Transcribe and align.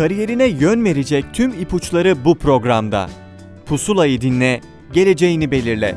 Kariyerine 0.00 0.46
yön 0.46 0.84
verecek 0.84 1.24
tüm 1.32 1.50
ipuçları 1.50 2.24
bu 2.24 2.38
programda. 2.38 3.10
Pusulayı 3.66 4.20
dinle, 4.20 4.60
geleceğini 4.92 5.50
belirle. 5.50 5.94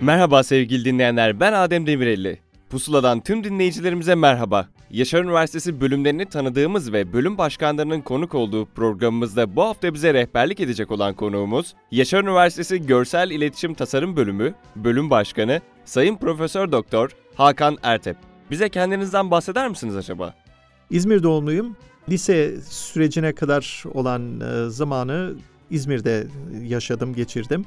Merhaba 0.00 0.42
sevgili 0.42 0.84
dinleyenler, 0.84 1.40
ben 1.40 1.52
Adem 1.52 1.86
Demirelli. 1.86 2.38
Pusula'dan 2.70 3.20
tüm 3.20 3.44
dinleyicilerimize 3.44 4.14
merhaba. 4.14 4.68
Yaşar 4.90 5.24
Üniversitesi 5.24 5.80
bölümlerini 5.80 6.26
tanıdığımız 6.26 6.92
ve 6.92 7.12
bölüm 7.12 7.38
başkanlarının 7.38 8.00
konuk 8.00 8.34
olduğu 8.34 8.66
programımızda 8.66 9.56
bu 9.56 9.62
hafta 9.62 9.94
bize 9.94 10.14
rehberlik 10.14 10.60
edecek 10.60 10.90
olan 10.90 11.14
konuğumuz, 11.14 11.74
Yaşar 11.90 12.22
Üniversitesi 12.22 12.86
Görsel 12.86 13.30
İletişim 13.30 13.74
Tasarım 13.74 14.16
Bölümü, 14.16 14.54
Bölüm 14.76 15.10
Başkanı, 15.10 15.60
Sayın 15.84 16.16
Profesör 16.16 16.72
Doktor 16.72 17.10
Hakan 17.34 17.78
Ertep. 17.82 18.16
Bize 18.50 18.68
kendinizden 18.68 19.30
bahseder 19.30 19.68
misiniz 19.68 19.96
acaba? 19.96 20.34
İzmir 20.90 21.22
doğumluyum. 21.22 21.76
Lise 22.08 22.60
sürecine 22.60 23.34
kadar 23.34 23.84
olan 23.94 24.40
e, 24.40 24.70
zamanı 24.70 25.34
İzmir'de 25.70 26.26
yaşadım, 26.62 27.14
geçirdim. 27.14 27.64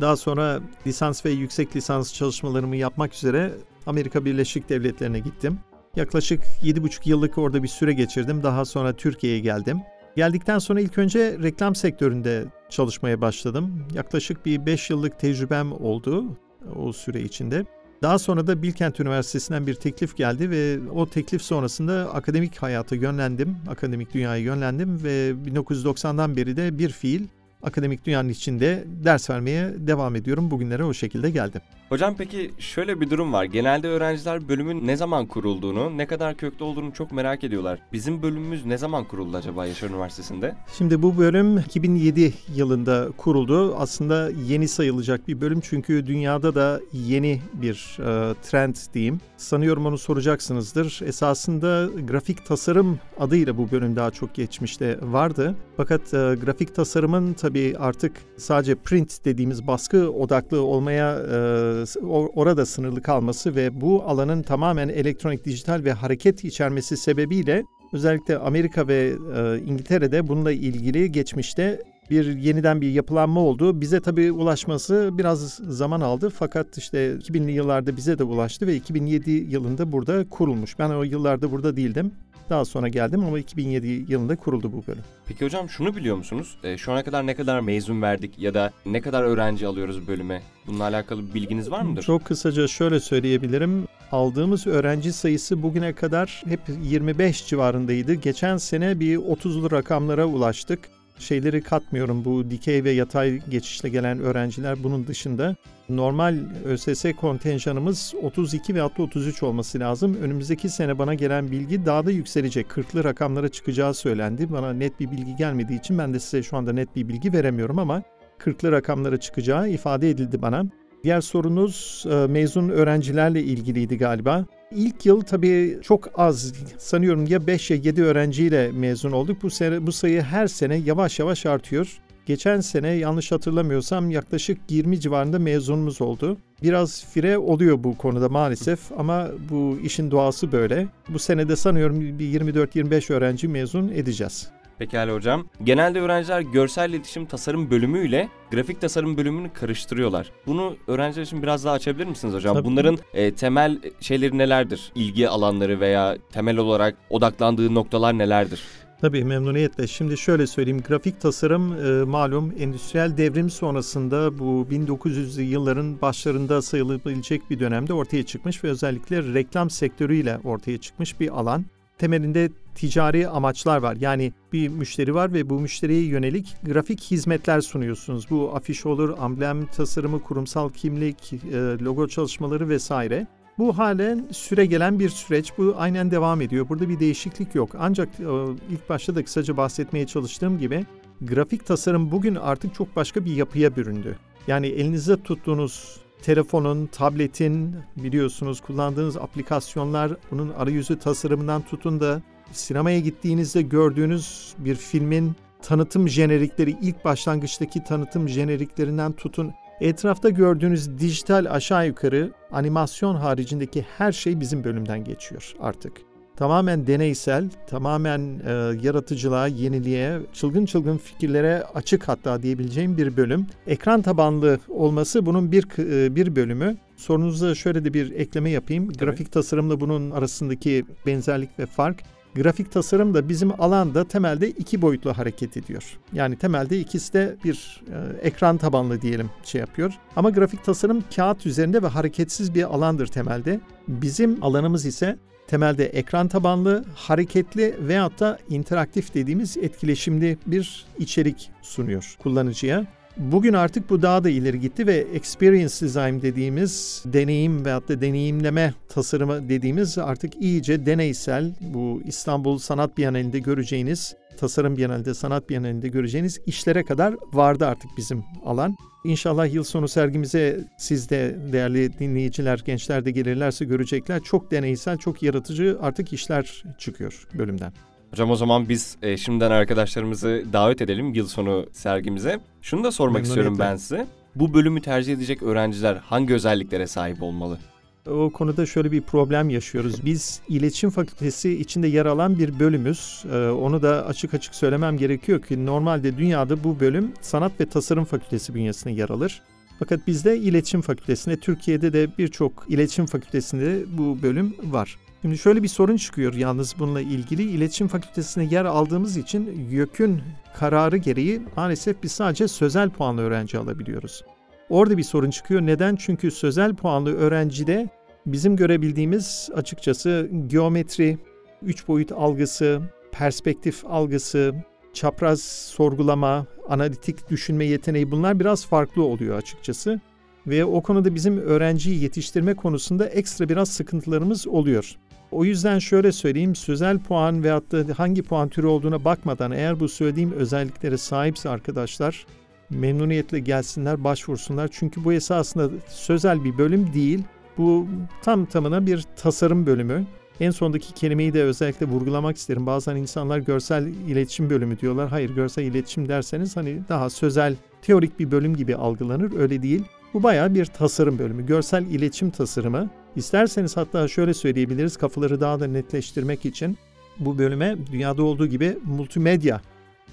Daha 0.00 0.16
sonra 0.16 0.60
lisans 0.86 1.26
ve 1.26 1.30
yüksek 1.30 1.76
lisans 1.76 2.14
çalışmalarımı 2.14 2.76
yapmak 2.76 3.14
üzere 3.14 3.52
Amerika 3.86 4.24
Birleşik 4.24 4.68
Devletleri'ne 4.68 5.18
gittim. 5.18 5.58
Yaklaşık 5.96 6.40
7,5 6.62 7.08
yıllık 7.08 7.38
orada 7.38 7.62
bir 7.62 7.68
süre 7.68 7.92
geçirdim. 7.92 8.42
Daha 8.42 8.64
sonra 8.64 8.92
Türkiye'ye 8.92 9.40
geldim. 9.40 9.80
Geldikten 10.16 10.58
sonra 10.58 10.80
ilk 10.80 10.98
önce 10.98 11.38
reklam 11.42 11.74
sektöründe 11.74 12.44
çalışmaya 12.68 13.20
başladım. 13.20 13.86
Yaklaşık 13.94 14.46
bir 14.46 14.66
5 14.66 14.90
yıllık 14.90 15.18
tecrübem 15.18 15.72
oldu 15.72 16.36
o 16.76 16.92
süre 16.92 17.20
içinde. 17.20 17.64
Daha 18.02 18.18
sonra 18.18 18.46
da 18.46 18.62
Bilkent 18.62 19.00
Üniversitesi'nden 19.00 19.66
bir 19.66 19.74
teklif 19.74 20.16
geldi 20.16 20.50
ve 20.50 20.78
o 20.94 21.08
teklif 21.08 21.42
sonrasında 21.42 22.14
akademik 22.14 22.56
hayata 22.56 22.96
yönlendim, 22.96 23.56
akademik 23.68 24.14
dünyaya 24.14 24.42
yönlendim 24.42 25.02
ve 25.04 25.30
1990'dan 25.30 26.36
beri 26.36 26.56
de 26.56 26.78
bir 26.78 26.90
fiil 26.90 27.26
akademik 27.62 28.06
dünyanın 28.06 28.28
içinde 28.28 28.84
ders 29.04 29.30
vermeye 29.30 29.70
devam 29.76 30.16
ediyorum. 30.16 30.50
Bugünlere 30.50 30.84
o 30.84 30.94
şekilde 30.94 31.30
geldim. 31.30 31.60
Hocam 31.88 32.14
peki 32.18 32.50
şöyle 32.58 33.00
bir 33.00 33.10
durum 33.10 33.32
var. 33.32 33.44
Genelde 33.44 33.88
öğrenciler 33.88 34.48
bölümün 34.48 34.86
ne 34.86 34.96
zaman 34.96 35.26
kurulduğunu, 35.26 35.98
ne 35.98 36.06
kadar 36.06 36.36
köklü 36.36 36.64
olduğunu 36.64 36.92
çok 36.92 37.12
merak 37.12 37.44
ediyorlar. 37.44 37.78
Bizim 37.92 38.22
bölümümüz 38.22 38.66
ne 38.66 38.78
zaman 38.78 39.04
kuruldu 39.04 39.36
acaba 39.36 39.66
Yaşar 39.66 39.90
Üniversitesi'nde? 39.90 40.54
Şimdi 40.78 41.02
bu 41.02 41.18
bölüm 41.18 41.58
2007 41.58 42.34
yılında 42.54 43.08
kuruldu. 43.16 43.74
Aslında 43.76 44.30
yeni 44.46 44.68
sayılacak 44.68 45.28
bir 45.28 45.40
bölüm 45.40 45.60
çünkü 45.60 46.06
dünyada 46.06 46.54
da 46.54 46.80
yeni 46.92 47.40
bir 47.54 47.98
e, 48.00 48.34
trend 48.34 48.76
diyeyim. 48.94 49.20
Sanıyorum 49.36 49.86
onu 49.86 49.98
soracaksınızdır. 49.98 51.00
Esasında 51.06 51.88
grafik 52.08 52.46
tasarım 52.46 52.98
adıyla 53.20 53.58
bu 53.58 53.70
bölüm 53.70 53.96
daha 53.96 54.10
çok 54.10 54.34
geçmişte 54.34 54.98
vardı. 55.02 55.54
Fakat 55.76 56.14
e, 56.14 56.36
grafik 56.44 56.74
tasarımın 56.74 57.32
tabii 57.32 57.49
artık 57.78 58.12
sadece 58.36 58.74
print 58.74 59.24
dediğimiz 59.24 59.66
baskı 59.66 60.10
odaklı 60.10 60.62
olmaya 60.62 61.16
e, 61.16 62.00
orada 62.34 62.66
sınırlı 62.66 63.02
kalması 63.02 63.54
ve 63.54 63.80
bu 63.80 64.02
alanın 64.02 64.42
tamamen 64.42 64.88
elektronik, 64.88 65.44
dijital 65.44 65.84
ve 65.84 65.92
hareket 65.92 66.44
içermesi 66.44 66.96
sebebiyle 66.96 67.64
özellikle 67.92 68.38
Amerika 68.38 68.88
ve 68.88 69.12
e, 69.36 69.58
İngiltere'de 69.58 70.28
bununla 70.28 70.52
ilgili 70.52 71.12
geçmişte 71.12 71.82
bir 72.10 72.36
yeniden 72.36 72.80
bir 72.80 72.90
yapılanma 72.90 73.40
oldu. 73.40 73.80
Bize 73.80 74.00
tabii 74.00 74.32
ulaşması 74.32 75.10
biraz 75.12 75.54
zaman 75.54 76.00
aldı 76.00 76.30
fakat 76.30 76.78
işte 76.78 77.12
2000'li 77.12 77.52
yıllarda 77.52 77.96
bize 77.96 78.18
de 78.18 78.24
ulaştı 78.24 78.66
ve 78.66 78.76
2007 78.76 79.30
yılında 79.30 79.92
burada 79.92 80.28
kurulmuş. 80.28 80.78
Ben 80.78 80.90
o 80.90 81.02
yıllarda 81.02 81.52
burada 81.52 81.76
değildim. 81.76 82.12
Daha 82.50 82.64
sonra 82.64 82.88
geldim 82.88 83.24
ama 83.24 83.38
2007 83.38 84.04
yılında 84.08 84.36
kuruldu 84.36 84.72
bu 84.72 84.86
bölüm. 84.86 85.02
Peki 85.26 85.44
hocam 85.44 85.68
şunu 85.68 85.96
biliyor 85.96 86.16
musunuz? 86.16 86.56
E, 86.64 86.78
şu 86.78 86.92
ana 86.92 87.04
kadar 87.04 87.26
ne 87.26 87.34
kadar 87.34 87.60
mezun 87.60 88.02
verdik 88.02 88.38
ya 88.38 88.54
da 88.54 88.72
ne 88.86 89.00
kadar 89.00 89.22
öğrenci 89.22 89.66
alıyoruz 89.66 90.08
bölüme? 90.08 90.42
Bununla 90.66 90.84
alakalı 90.84 91.28
bir 91.28 91.34
bilginiz 91.34 91.70
var 91.70 91.82
mıdır? 91.82 92.02
Çok 92.02 92.24
kısaca 92.24 92.68
şöyle 92.68 93.00
söyleyebilirim. 93.00 93.86
Aldığımız 94.12 94.66
öğrenci 94.66 95.12
sayısı 95.12 95.62
bugüne 95.62 95.92
kadar 95.92 96.42
hep 96.46 96.60
25 96.82 97.46
civarındaydı. 97.46 98.14
Geçen 98.14 98.56
sene 98.56 99.00
bir 99.00 99.16
30'lu 99.16 99.70
rakamlara 99.70 100.26
ulaştık 100.26 100.80
şeyleri 101.20 101.62
katmıyorum. 101.62 102.24
Bu 102.24 102.50
dikey 102.50 102.84
ve 102.84 102.90
yatay 102.90 103.40
geçişle 103.48 103.88
gelen 103.88 104.20
öğrenciler 104.20 104.84
bunun 104.84 105.06
dışında. 105.06 105.56
Normal 105.88 106.38
ÖSS 106.64 107.04
kontenjanımız 107.20 108.14
32 108.22 108.74
ve 108.74 108.80
hatta 108.80 109.02
33 109.02 109.42
olması 109.42 109.80
lazım. 109.80 110.16
Önümüzdeki 110.22 110.68
sene 110.68 110.98
bana 110.98 111.14
gelen 111.14 111.50
bilgi 111.50 111.86
daha 111.86 112.06
da 112.06 112.10
yükselecek. 112.10 112.66
40'lı 112.66 113.04
rakamlara 113.04 113.48
çıkacağı 113.48 113.94
söylendi. 113.94 114.52
Bana 114.52 114.72
net 114.72 115.00
bir 115.00 115.10
bilgi 115.10 115.36
gelmediği 115.36 115.78
için 115.78 115.98
ben 115.98 116.14
de 116.14 116.20
size 116.20 116.42
şu 116.42 116.56
anda 116.56 116.72
net 116.72 116.96
bir 116.96 117.08
bilgi 117.08 117.32
veremiyorum 117.32 117.78
ama 117.78 118.02
40'lı 118.38 118.72
rakamlara 118.72 119.20
çıkacağı 119.20 119.68
ifade 119.68 120.10
edildi 120.10 120.42
bana. 120.42 120.64
Diğer 121.04 121.20
sorunuz 121.20 122.04
e, 122.10 122.26
mezun 122.26 122.68
öğrencilerle 122.68 123.42
ilgiliydi 123.42 123.98
galiba. 123.98 124.46
İlk 124.70 125.06
yıl 125.06 125.20
tabii 125.20 125.78
çok 125.82 126.08
az 126.14 126.52
sanıyorum 126.78 127.26
ya 127.26 127.46
5 127.46 127.70
ya 127.70 127.76
7 127.76 128.02
öğrenciyle 128.02 128.72
mezun 128.72 129.12
olduk. 129.12 129.42
Bu 129.42 129.50
sene 129.50 129.86
bu 129.86 129.92
sayı 129.92 130.22
her 130.22 130.46
sene 130.46 130.76
yavaş 130.76 131.18
yavaş 131.18 131.46
artıyor. 131.46 132.00
Geçen 132.26 132.60
sene 132.60 132.88
yanlış 132.88 133.32
hatırlamıyorsam 133.32 134.10
yaklaşık 134.10 134.58
20 134.68 135.00
civarında 135.00 135.38
mezunumuz 135.38 136.00
oldu. 136.00 136.36
Biraz 136.62 137.04
fire 137.04 137.38
oluyor 137.38 137.84
bu 137.84 137.96
konuda 137.96 138.28
maalesef 138.28 138.92
ama 138.98 139.28
bu 139.50 139.78
işin 139.84 140.10
doğası 140.10 140.52
böyle. 140.52 140.88
Bu 141.08 141.18
senede 141.18 141.56
sanıyorum 141.56 142.00
bir 142.00 142.40
24-25 142.40 143.12
öğrenci 143.12 143.48
mezun 143.48 143.88
edeceğiz. 143.88 144.50
Pekala 144.80 145.14
hocam. 145.14 145.44
Genelde 145.64 146.00
öğrenciler 146.00 146.40
görsel 146.40 146.90
iletişim 146.90 147.26
tasarım 147.26 147.70
bölümüyle 147.70 148.28
grafik 148.50 148.80
tasarım 148.80 149.16
bölümünü 149.16 149.52
karıştırıyorlar. 149.52 150.32
Bunu 150.46 150.76
öğrenciler 150.86 151.22
için 151.22 151.42
biraz 151.42 151.64
daha 151.64 151.74
açabilir 151.74 152.06
misiniz 152.06 152.34
hocam? 152.34 152.54
Tabii. 152.54 152.64
Bunların 152.64 152.98
e, 153.14 153.34
temel 153.34 153.78
şeyleri 154.00 154.38
nelerdir? 154.38 154.92
İlgi 154.94 155.28
alanları 155.28 155.80
veya 155.80 156.16
temel 156.32 156.56
olarak 156.56 156.96
odaklandığı 157.10 157.74
noktalar 157.74 158.18
nelerdir? 158.18 158.62
Tabii 159.00 159.24
memnuniyetle. 159.24 159.86
Şimdi 159.86 160.18
şöyle 160.18 160.46
söyleyeyim. 160.46 160.82
Grafik 160.88 161.20
tasarım 161.20 161.72
e, 161.72 162.04
malum 162.04 162.52
endüstriyel 162.58 163.16
devrim 163.16 163.50
sonrasında 163.50 164.38
bu 164.38 164.66
1900'lü 164.70 165.42
yılların 165.42 166.00
başlarında 166.00 166.62
sayılabilecek 166.62 167.50
bir 167.50 167.60
dönemde 167.60 167.92
ortaya 167.92 168.26
çıkmış 168.26 168.64
ve 168.64 168.68
özellikle 168.68 169.34
reklam 169.34 169.70
sektörüyle 169.70 170.38
ortaya 170.44 170.78
çıkmış 170.78 171.20
bir 171.20 171.38
alan 171.40 171.64
temelinde 172.00 172.50
ticari 172.74 173.28
amaçlar 173.28 173.78
var. 173.78 173.96
Yani 174.00 174.32
bir 174.52 174.68
müşteri 174.68 175.14
var 175.14 175.32
ve 175.32 175.50
bu 175.50 175.60
müşteriye 175.60 176.04
yönelik 176.04 176.56
grafik 176.62 177.02
hizmetler 177.02 177.60
sunuyorsunuz. 177.60 178.30
Bu 178.30 178.52
afiş 178.54 178.86
olur, 178.86 179.18
amblem 179.18 179.66
tasarımı, 179.66 180.22
kurumsal 180.22 180.70
kimlik, 180.70 181.32
e, 181.32 181.56
logo 181.84 182.08
çalışmaları 182.08 182.68
vesaire. 182.68 183.26
Bu 183.58 183.78
halen 183.78 184.26
süre 184.32 184.66
gelen 184.66 184.98
bir 184.98 185.08
süreç. 185.08 185.52
Bu 185.58 185.74
aynen 185.78 186.10
devam 186.10 186.40
ediyor. 186.40 186.68
Burada 186.68 186.88
bir 186.88 187.00
değişiklik 187.00 187.54
yok. 187.54 187.70
Ancak 187.78 188.08
e, 188.08 188.24
ilk 188.70 188.88
başta 188.88 189.14
da 189.14 189.24
kısaca 189.24 189.56
bahsetmeye 189.56 190.06
çalıştığım 190.06 190.58
gibi 190.58 190.86
grafik 191.20 191.66
tasarım 191.66 192.10
bugün 192.10 192.34
artık 192.34 192.74
çok 192.74 192.96
başka 192.96 193.24
bir 193.24 193.36
yapıya 193.36 193.76
büründü. 193.76 194.18
Yani 194.46 194.66
elinizde 194.66 195.22
tuttuğunuz 195.22 196.00
telefonun, 196.22 196.86
tabletin 196.86 197.76
biliyorsunuz 197.96 198.60
kullandığınız 198.60 199.16
aplikasyonlar 199.16 200.12
bunun 200.30 200.50
arayüzü 200.50 200.98
tasarımından 200.98 201.62
tutun 201.62 202.00
da 202.00 202.22
sinemaya 202.52 203.00
gittiğinizde 203.00 203.62
gördüğünüz 203.62 204.54
bir 204.58 204.74
filmin 204.74 205.32
tanıtım 205.62 206.08
jenerikleri 206.08 206.76
ilk 206.82 207.04
başlangıçtaki 207.04 207.84
tanıtım 207.84 208.28
jeneriklerinden 208.28 209.12
tutun. 209.12 209.52
Etrafta 209.80 210.28
gördüğünüz 210.28 210.98
dijital 210.98 211.46
aşağı 211.50 211.86
yukarı 211.86 212.32
animasyon 212.52 213.14
haricindeki 213.14 213.86
her 213.98 214.12
şey 214.12 214.40
bizim 214.40 214.64
bölümden 214.64 215.04
geçiyor 215.04 215.54
artık 215.60 216.09
tamamen 216.40 216.86
deneysel, 216.86 217.50
tamamen 217.66 218.20
e, 218.46 218.52
yaratıcılığa, 218.82 219.46
yeniliğe, 219.46 220.20
çılgın 220.32 220.66
çılgın 220.66 220.96
fikirlere 220.96 221.62
açık 221.74 222.08
hatta 222.08 222.42
diyebileceğim 222.42 222.96
bir 222.96 223.16
bölüm. 223.16 223.46
Ekran 223.66 224.02
tabanlı 224.02 224.58
olması 224.68 225.26
bunun 225.26 225.52
bir 225.52 225.64
e, 225.78 226.16
bir 226.16 226.36
bölümü. 226.36 226.76
Sorunuza 226.96 227.54
şöyle 227.54 227.84
de 227.84 227.94
bir 227.94 228.10
ekleme 228.10 228.50
yapayım. 228.50 228.92
Tabii. 228.92 229.04
Grafik 229.04 229.32
tasarımla 229.32 229.80
bunun 229.80 230.10
arasındaki 230.10 230.84
benzerlik 231.06 231.58
ve 231.58 231.66
fark. 231.66 232.02
Grafik 232.34 232.72
tasarım 232.72 233.14
da 233.14 233.28
bizim 233.28 233.60
alanda 233.60 234.08
temelde 234.08 234.50
iki 234.50 234.82
boyutlu 234.82 235.18
hareket 235.18 235.56
ediyor. 235.56 235.98
Yani 236.12 236.36
temelde 236.36 236.80
ikisi 236.80 237.12
de 237.12 237.36
bir 237.44 237.82
e, 237.88 238.26
ekran 238.26 238.56
tabanlı 238.56 239.00
diyelim 239.00 239.30
şey 239.44 239.60
yapıyor. 239.60 239.92
Ama 240.16 240.30
grafik 240.30 240.64
tasarım 240.64 241.04
kağıt 241.16 241.46
üzerinde 241.46 241.82
ve 241.82 241.86
hareketsiz 241.86 242.54
bir 242.54 242.74
alandır 242.74 243.06
temelde. 243.06 243.60
Bizim 243.88 244.44
alanımız 244.44 244.86
ise 244.86 245.18
temelde 245.50 245.86
ekran 245.86 246.28
tabanlı, 246.28 246.84
hareketli 246.94 247.74
veyahut 247.80 248.20
da 248.20 248.38
interaktif 248.50 249.14
dediğimiz 249.14 249.56
etkileşimli 249.56 250.38
bir 250.46 250.86
içerik 250.98 251.50
sunuyor 251.62 252.16
kullanıcıya. 252.18 252.86
Bugün 253.20 253.52
artık 253.52 253.90
bu 253.90 254.02
daha 254.02 254.24
da 254.24 254.30
ileri 254.30 254.60
gitti 254.60 254.86
ve 254.86 254.94
experience 254.94 255.74
design 255.80 256.22
dediğimiz 256.22 257.02
deneyim 257.06 257.64
veyahut 257.64 257.88
da 257.88 258.00
deneyimleme 258.00 258.74
tasarımı 258.88 259.48
dediğimiz 259.48 259.98
artık 259.98 260.42
iyice 260.42 260.86
deneysel 260.86 261.54
bu 261.60 262.02
İstanbul 262.06 262.58
Sanat 262.58 262.98
Bienalinde 262.98 263.38
göreceğiniz, 263.38 264.14
Tasarım 264.38 264.76
Bienalinde, 264.76 265.14
Sanat 265.14 265.50
Bienalinde 265.50 265.88
göreceğiniz 265.88 266.40
işlere 266.46 266.84
kadar 266.84 267.14
vardı 267.32 267.66
artık 267.66 267.90
bizim 267.96 268.24
alan. 268.44 268.76
İnşallah 269.04 269.54
yıl 269.54 269.64
sonu 269.64 269.88
sergimize 269.88 270.64
siz 270.78 271.10
de 271.10 271.36
değerli 271.52 271.98
dinleyiciler, 271.98 272.62
gençler 272.66 273.04
de 273.04 273.10
gelirlerse 273.10 273.64
görecekler. 273.64 274.20
Çok 274.22 274.50
deneysel, 274.50 274.98
çok 274.98 275.22
yaratıcı 275.22 275.78
artık 275.80 276.12
işler 276.12 276.64
çıkıyor 276.78 277.26
bölümden. 277.38 277.72
Hocam 278.10 278.30
o 278.30 278.36
zaman 278.36 278.68
biz 278.68 278.96
e, 279.02 279.16
şimdiden 279.16 279.50
arkadaşlarımızı 279.50 280.44
davet 280.52 280.82
edelim 280.82 281.14
yıl 281.14 281.26
sonu 281.26 281.66
sergimize. 281.72 282.40
Şunu 282.62 282.84
da 282.84 282.92
sormak 282.92 283.24
istiyorum 283.24 283.56
ben 283.58 283.76
size. 283.76 284.06
Bu 284.34 284.54
bölümü 284.54 284.80
tercih 284.80 285.12
edecek 285.12 285.42
öğrenciler 285.42 285.96
hangi 285.96 286.34
özelliklere 286.34 286.86
sahip 286.86 287.22
olmalı? 287.22 287.58
O 288.06 288.30
konuda 288.30 288.66
şöyle 288.66 288.92
bir 288.92 289.00
problem 289.00 289.50
yaşıyoruz. 289.50 289.94
Biz 290.04 290.40
iletişim 290.48 290.90
fakültesi 290.90 291.60
içinde 291.60 291.88
yer 291.88 292.06
alan 292.06 292.38
bir 292.38 292.60
bölümüz. 292.60 293.24
Ee, 293.32 293.48
onu 293.48 293.82
da 293.82 294.06
açık 294.06 294.34
açık 294.34 294.54
söylemem 294.54 294.96
gerekiyor 294.96 295.42
ki 295.42 295.66
normalde 295.66 296.16
dünyada 296.16 296.64
bu 296.64 296.80
bölüm 296.80 297.12
sanat 297.20 297.60
ve 297.60 297.66
tasarım 297.66 298.04
fakültesi 298.04 298.54
bünyesinde 298.54 298.94
yer 298.94 299.08
alır. 299.08 299.42
Fakat 299.78 300.06
bizde 300.06 300.36
iletişim 300.36 300.80
fakültesinde, 300.80 301.36
Türkiye'de 301.36 301.92
de 301.92 302.08
birçok 302.18 302.64
iletişim 302.68 303.06
fakültesinde 303.06 303.84
bu 303.98 304.22
bölüm 304.22 304.56
var. 304.62 304.96
Şimdi 305.22 305.38
şöyle 305.38 305.62
bir 305.62 305.68
sorun 305.68 305.96
çıkıyor 305.96 306.34
yalnız 306.34 306.74
bununla 306.78 307.00
ilgili. 307.00 307.42
iletişim 307.42 307.88
fakültesine 307.88 308.44
yer 308.44 308.64
aldığımız 308.64 309.16
için 309.16 309.68
YÖK'ün 309.70 310.22
kararı 310.58 310.96
gereği 310.96 311.42
maalesef 311.56 312.02
biz 312.02 312.12
sadece 312.12 312.48
sözel 312.48 312.90
puanlı 312.90 313.22
öğrenci 313.22 313.58
alabiliyoruz. 313.58 314.24
Orada 314.70 314.96
bir 314.98 315.02
sorun 315.02 315.30
çıkıyor. 315.30 315.60
Neden? 315.60 315.96
Çünkü 315.96 316.30
sözel 316.30 316.74
puanlı 316.74 317.16
öğrencide 317.16 317.88
bizim 318.26 318.56
görebildiğimiz 318.56 319.50
açıkçası 319.54 320.30
geometri, 320.46 321.18
üç 321.62 321.88
boyut 321.88 322.12
algısı, 322.12 322.80
perspektif 323.12 323.86
algısı, 323.86 324.54
çapraz 324.94 325.42
sorgulama, 325.42 326.46
analitik 326.68 327.30
düşünme 327.30 327.64
yeteneği 327.64 328.10
bunlar 328.10 328.40
biraz 328.40 328.66
farklı 328.66 329.02
oluyor 329.04 329.38
açıkçası. 329.38 330.00
Ve 330.46 330.64
o 330.64 330.82
konuda 330.82 331.14
bizim 331.14 331.38
öğrenciyi 331.38 332.02
yetiştirme 332.02 332.54
konusunda 332.54 333.06
ekstra 333.06 333.48
biraz 333.48 333.68
sıkıntılarımız 333.68 334.48
oluyor. 334.48 334.96
O 335.32 335.44
yüzden 335.44 335.78
şöyle 335.78 336.12
söyleyeyim, 336.12 336.54
sözel 336.54 336.98
puan 336.98 337.44
veyahut 337.44 337.72
da 337.72 337.84
hangi 337.96 338.22
puan 338.22 338.48
türü 338.48 338.66
olduğuna 338.66 339.04
bakmadan 339.04 339.52
eğer 339.52 339.80
bu 339.80 339.88
söylediğim 339.88 340.32
özelliklere 340.32 340.96
sahipse 340.96 341.48
arkadaşlar 341.48 342.26
memnuniyetle 342.70 343.40
gelsinler, 343.40 344.04
başvursunlar. 344.04 344.68
Çünkü 344.72 345.04
bu 345.04 345.12
esasında 345.12 345.70
sözel 345.88 346.44
bir 346.44 346.58
bölüm 346.58 346.94
değil. 346.94 347.22
Bu 347.58 347.86
tam 348.22 348.46
tamına 348.46 348.86
bir 348.86 349.04
tasarım 349.16 349.66
bölümü. 349.66 350.06
En 350.40 350.50
sondaki 350.50 350.94
kelimeyi 350.94 351.34
de 351.34 351.42
özellikle 351.42 351.86
vurgulamak 351.86 352.36
isterim. 352.36 352.66
Bazen 352.66 352.96
insanlar 352.96 353.38
görsel 353.38 353.86
iletişim 353.86 354.50
bölümü 354.50 354.78
diyorlar. 354.78 355.08
Hayır 355.08 355.30
görsel 355.30 355.62
iletişim 355.62 356.08
derseniz 356.08 356.56
hani 356.56 356.80
daha 356.88 357.10
sözel, 357.10 357.56
teorik 357.82 358.18
bir 358.18 358.30
bölüm 358.30 358.56
gibi 358.56 358.76
algılanır. 358.76 359.38
Öyle 359.38 359.62
değil. 359.62 359.84
Bu 360.14 360.22
bayağı 360.22 360.54
bir 360.54 360.64
tasarım 360.64 361.18
bölümü. 361.18 361.46
Görsel 361.46 361.86
iletişim 361.86 362.30
tasarımı. 362.30 362.90
İsterseniz 363.16 363.76
hatta 363.76 364.08
şöyle 364.08 364.34
söyleyebiliriz 364.34 364.96
kafaları 364.96 365.40
daha 365.40 365.60
da 365.60 365.66
netleştirmek 365.66 366.46
için 366.46 366.78
bu 367.18 367.38
bölüme 367.38 367.76
dünyada 367.92 368.22
olduğu 368.22 368.46
gibi 368.46 368.78
multimedya 368.84 369.60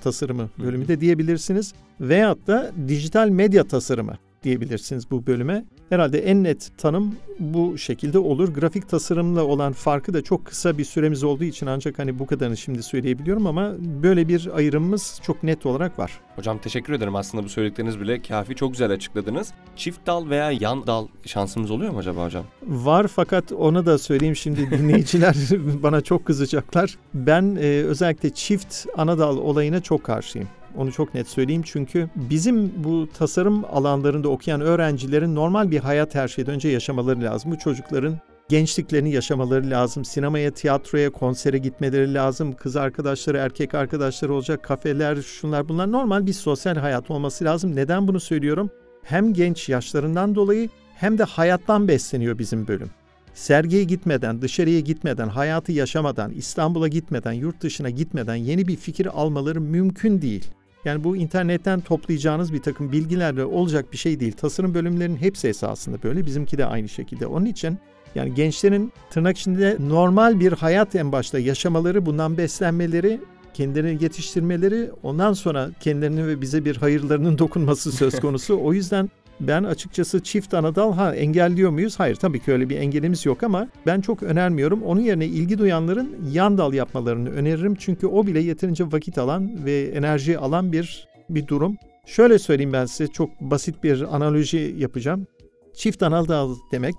tasarımı 0.03 0.49
bölümü 0.59 0.87
de 0.87 1.01
diyebilirsiniz. 1.01 1.73
Veyahut 2.01 2.47
da 2.47 2.71
dijital 2.87 3.29
medya 3.29 3.63
tasarımı 3.63 4.17
diyebilirsiniz 4.43 5.11
bu 5.11 5.27
bölüme. 5.27 5.65
Herhalde 5.89 6.19
en 6.19 6.43
net 6.43 6.71
tanım 6.77 7.15
bu 7.39 7.77
şekilde 7.77 8.19
olur. 8.19 8.49
Grafik 8.53 8.89
tasarımla 8.89 9.43
olan 9.43 9.73
farkı 9.73 10.13
da 10.13 10.21
çok 10.21 10.45
kısa 10.45 10.77
bir 10.77 10.83
süremiz 10.83 11.23
olduğu 11.23 11.43
için 11.43 11.67
ancak 11.67 11.99
hani 11.99 12.19
bu 12.19 12.27
kadarını 12.27 12.57
şimdi 12.57 12.83
söyleyebiliyorum 12.83 13.47
ama 13.47 13.73
böyle 13.79 14.27
bir 14.27 14.49
ayrımımız 14.55 15.19
çok 15.23 15.43
net 15.43 15.65
olarak 15.65 15.99
var. 15.99 16.11
Hocam 16.35 16.57
teşekkür 16.57 16.93
ederim. 16.93 17.15
Aslında 17.15 17.43
bu 17.43 17.49
söyledikleriniz 17.49 17.99
bile 17.99 18.21
kafi 18.21 18.55
çok 18.55 18.71
güzel 18.71 18.91
açıkladınız. 18.91 19.53
Çift 19.75 20.07
dal 20.07 20.29
veya 20.29 20.51
yan 20.51 20.87
dal 20.87 21.07
şansımız 21.25 21.71
oluyor 21.71 21.91
mu 21.91 21.99
acaba 21.99 22.25
hocam? 22.25 22.45
Var 22.67 23.07
fakat 23.07 23.51
onu 23.51 23.85
da 23.85 23.97
söyleyeyim 23.97 24.35
şimdi 24.35 24.71
dinleyiciler 24.71 25.35
bana 25.83 26.01
çok 26.01 26.25
kızacaklar. 26.25 26.97
Ben 27.13 27.57
e, 27.61 27.65
özellikle 27.65 28.29
çift 28.29 28.85
ana 28.97 29.17
dal 29.17 29.37
olayına 29.37 29.81
çok 29.81 30.03
karşıyım. 30.03 30.47
Onu 30.75 30.91
çok 30.91 31.13
net 31.13 31.27
söyleyeyim 31.27 31.61
çünkü 31.65 32.09
bizim 32.15 32.83
bu 32.83 33.09
tasarım 33.17 33.65
alanlarında 33.65 34.29
okuyan 34.29 34.61
öğrencilerin 34.61 35.35
normal 35.35 35.71
bir 35.71 35.79
hayat 35.79 36.15
her 36.15 36.27
şeyden 36.27 36.55
önce 36.55 36.69
yaşamaları 36.69 37.21
lazım. 37.21 37.51
Bu 37.51 37.57
çocukların 37.57 38.17
gençliklerini 38.49 39.11
yaşamaları 39.11 39.69
lazım. 39.69 40.05
Sinemaya, 40.05 40.51
tiyatroya, 40.51 41.09
konsere 41.09 41.57
gitmeleri 41.57 42.13
lazım. 42.13 42.53
Kız 42.53 42.75
arkadaşları, 42.75 43.37
erkek 43.37 43.75
arkadaşları 43.75 44.33
olacak. 44.33 44.63
Kafeler, 44.63 45.15
şunlar 45.15 45.69
bunlar 45.69 45.91
normal 45.91 46.25
bir 46.25 46.33
sosyal 46.33 46.75
hayat 46.75 47.11
olması 47.11 47.45
lazım. 47.45 47.75
Neden 47.75 48.07
bunu 48.07 48.19
söylüyorum? 48.19 48.69
Hem 49.03 49.33
genç 49.33 49.69
yaşlarından 49.69 50.35
dolayı 50.35 50.69
hem 50.95 51.17
de 51.17 51.23
hayattan 51.23 51.87
besleniyor 51.87 52.39
bizim 52.39 52.67
bölüm. 52.67 52.89
Sergiye 53.37 53.83
gitmeden, 53.83 54.41
dışarıya 54.41 54.79
gitmeden, 54.79 55.27
hayatı 55.27 55.71
yaşamadan, 55.71 56.31
İstanbul'a 56.31 56.87
gitmeden, 56.87 57.31
yurt 57.31 57.61
dışına 57.61 57.89
gitmeden 57.89 58.35
yeni 58.35 58.67
bir 58.67 58.75
fikir 58.75 59.05
almaları 59.05 59.61
mümkün 59.61 60.21
değil. 60.21 60.45
Yani 60.85 61.03
bu 61.03 61.17
internetten 61.17 61.79
toplayacağınız 61.79 62.53
bir 62.53 62.61
takım 62.61 62.91
bilgilerle 62.91 63.45
olacak 63.45 63.91
bir 63.91 63.97
şey 63.97 64.19
değil. 64.19 64.31
Tasarım 64.31 64.73
bölümlerinin 64.73 65.17
hepsi 65.17 65.47
esasında 65.47 66.03
böyle. 66.03 66.25
Bizimki 66.25 66.57
de 66.57 66.65
aynı 66.65 66.89
şekilde. 66.89 67.27
Onun 67.27 67.45
için 67.45 67.77
yani 68.15 68.33
gençlerin 68.33 68.93
tırnak 69.09 69.37
içinde 69.37 69.77
normal 69.79 70.39
bir 70.39 70.53
hayat 70.53 70.95
en 70.95 71.11
başta 71.11 71.39
yaşamaları, 71.39 72.05
bundan 72.05 72.37
beslenmeleri, 72.37 73.19
kendilerini 73.53 74.03
yetiştirmeleri, 74.03 74.91
ondan 75.03 75.33
sonra 75.33 75.69
kendilerine 75.79 76.27
ve 76.27 76.41
bize 76.41 76.65
bir 76.65 76.75
hayırlarının 76.75 77.37
dokunması 77.37 77.91
söz 77.91 78.19
konusu. 78.19 78.59
O 78.63 78.73
yüzden 78.73 79.09
ben 79.39 79.63
açıkçası 79.63 80.23
çift 80.23 80.53
anadal 80.53 80.93
ha 80.93 81.15
engelliyor 81.15 81.71
muyuz? 81.71 81.99
Hayır 81.99 82.15
tabii 82.15 82.39
ki 82.39 82.51
öyle 82.51 82.69
bir 82.69 82.77
engelimiz 82.77 83.25
yok 83.25 83.43
ama 83.43 83.67
ben 83.85 84.01
çok 84.01 84.23
önermiyorum. 84.23 84.83
Onun 84.83 85.01
yerine 85.01 85.25
ilgi 85.25 85.57
duyanların 85.57 86.15
yan 86.31 86.57
dal 86.57 86.73
yapmalarını 86.73 87.29
öneririm. 87.29 87.75
Çünkü 87.75 88.07
o 88.07 88.27
bile 88.27 88.39
yeterince 88.39 88.91
vakit 88.91 89.17
alan 89.17 89.65
ve 89.65 89.83
enerji 89.83 90.37
alan 90.37 90.71
bir 90.71 91.07
bir 91.29 91.47
durum. 91.47 91.77
Şöyle 92.05 92.39
söyleyeyim 92.39 92.73
ben 92.73 92.85
size 92.85 93.07
çok 93.11 93.41
basit 93.41 93.83
bir 93.83 94.15
analoji 94.15 94.75
yapacağım. 94.77 95.27
Çift 95.73 96.03
anadal 96.03 96.55
demek. 96.71 96.95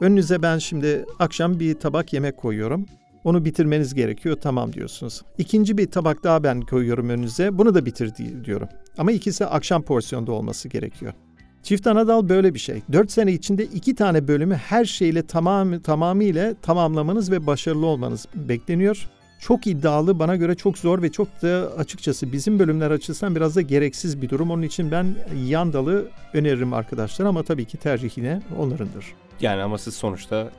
Önünüze 0.00 0.42
ben 0.42 0.58
şimdi 0.58 1.04
akşam 1.18 1.60
bir 1.60 1.74
tabak 1.74 2.12
yemek 2.12 2.36
koyuyorum. 2.36 2.86
Onu 3.24 3.44
bitirmeniz 3.44 3.94
gerekiyor. 3.94 4.36
Tamam 4.42 4.72
diyorsunuz. 4.72 5.22
İkinci 5.38 5.78
bir 5.78 5.90
tabak 5.90 6.24
daha 6.24 6.42
ben 6.44 6.60
koyuyorum 6.60 7.08
önünüze. 7.08 7.58
Bunu 7.58 7.74
da 7.74 7.86
bitir 7.86 8.12
diyorum. 8.44 8.68
Ama 8.98 9.12
ikisi 9.12 9.46
akşam 9.46 9.82
porsiyonda 9.82 10.32
olması 10.32 10.68
gerekiyor. 10.68 11.12
Çift 11.62 11.86
anadal 11.86 12.28
böyle 12.28 12.54
bir 12.54 12.58
şey. 12.58 12.82
4 12.92 13.10
sene 13.10 13.32
içinde 13.32 13.64
iki 13.64 13.94
tane 13.94 14.28
bölümü 14.28 14.54
her 14.54 14.84
şeyle 14.84 15.26
tamam, 15.26 15.80
tamamıyla 15.80 16.54
tamamlamanız 16.54 17.30
ve 17.30 17.46
başarılı 17.46 17.86
olmanız 17.86 18.26
bekleniyor. 18.34 19.08
Çok 19.38 19.66
iddialı, 19.66 20.18
bana 20.18 20.36
göre 20.36 20.54
çok 20.54 20.78
zor 20.78 21.02
ve 21.02 21.12
çok 21.12 21.42
da 21.42 21.72
açıkçası 21.78 22.32
bizim 22.32 22.58
bölümler 22.58 22.90
açısından 22.90 23.36
biraz 23.36 23.56
da 23.56 23.60
gereksiz 23.60 24.22
bir 24.22 24.28
durum. 24.28 24.50
Onun 24.50 24.62
için 24.62 24.90
ben 24.90 25.14
yan 25.46 25.72
dalı 25.72 26.04
öneririm 26.34 26.72
arkadaşlar 26.72 27.26
ama 27.26 27.42
tabii 27.42 27.64
ki 27.64 27.76
tercih 27.76 28.18
yine 28.18 28.42
onlarındır. 28.58 29.04
Yani 29.40 29.62
ama 29.62 29.78
siz 29.78 29.94
sonuçta 29.94 30.50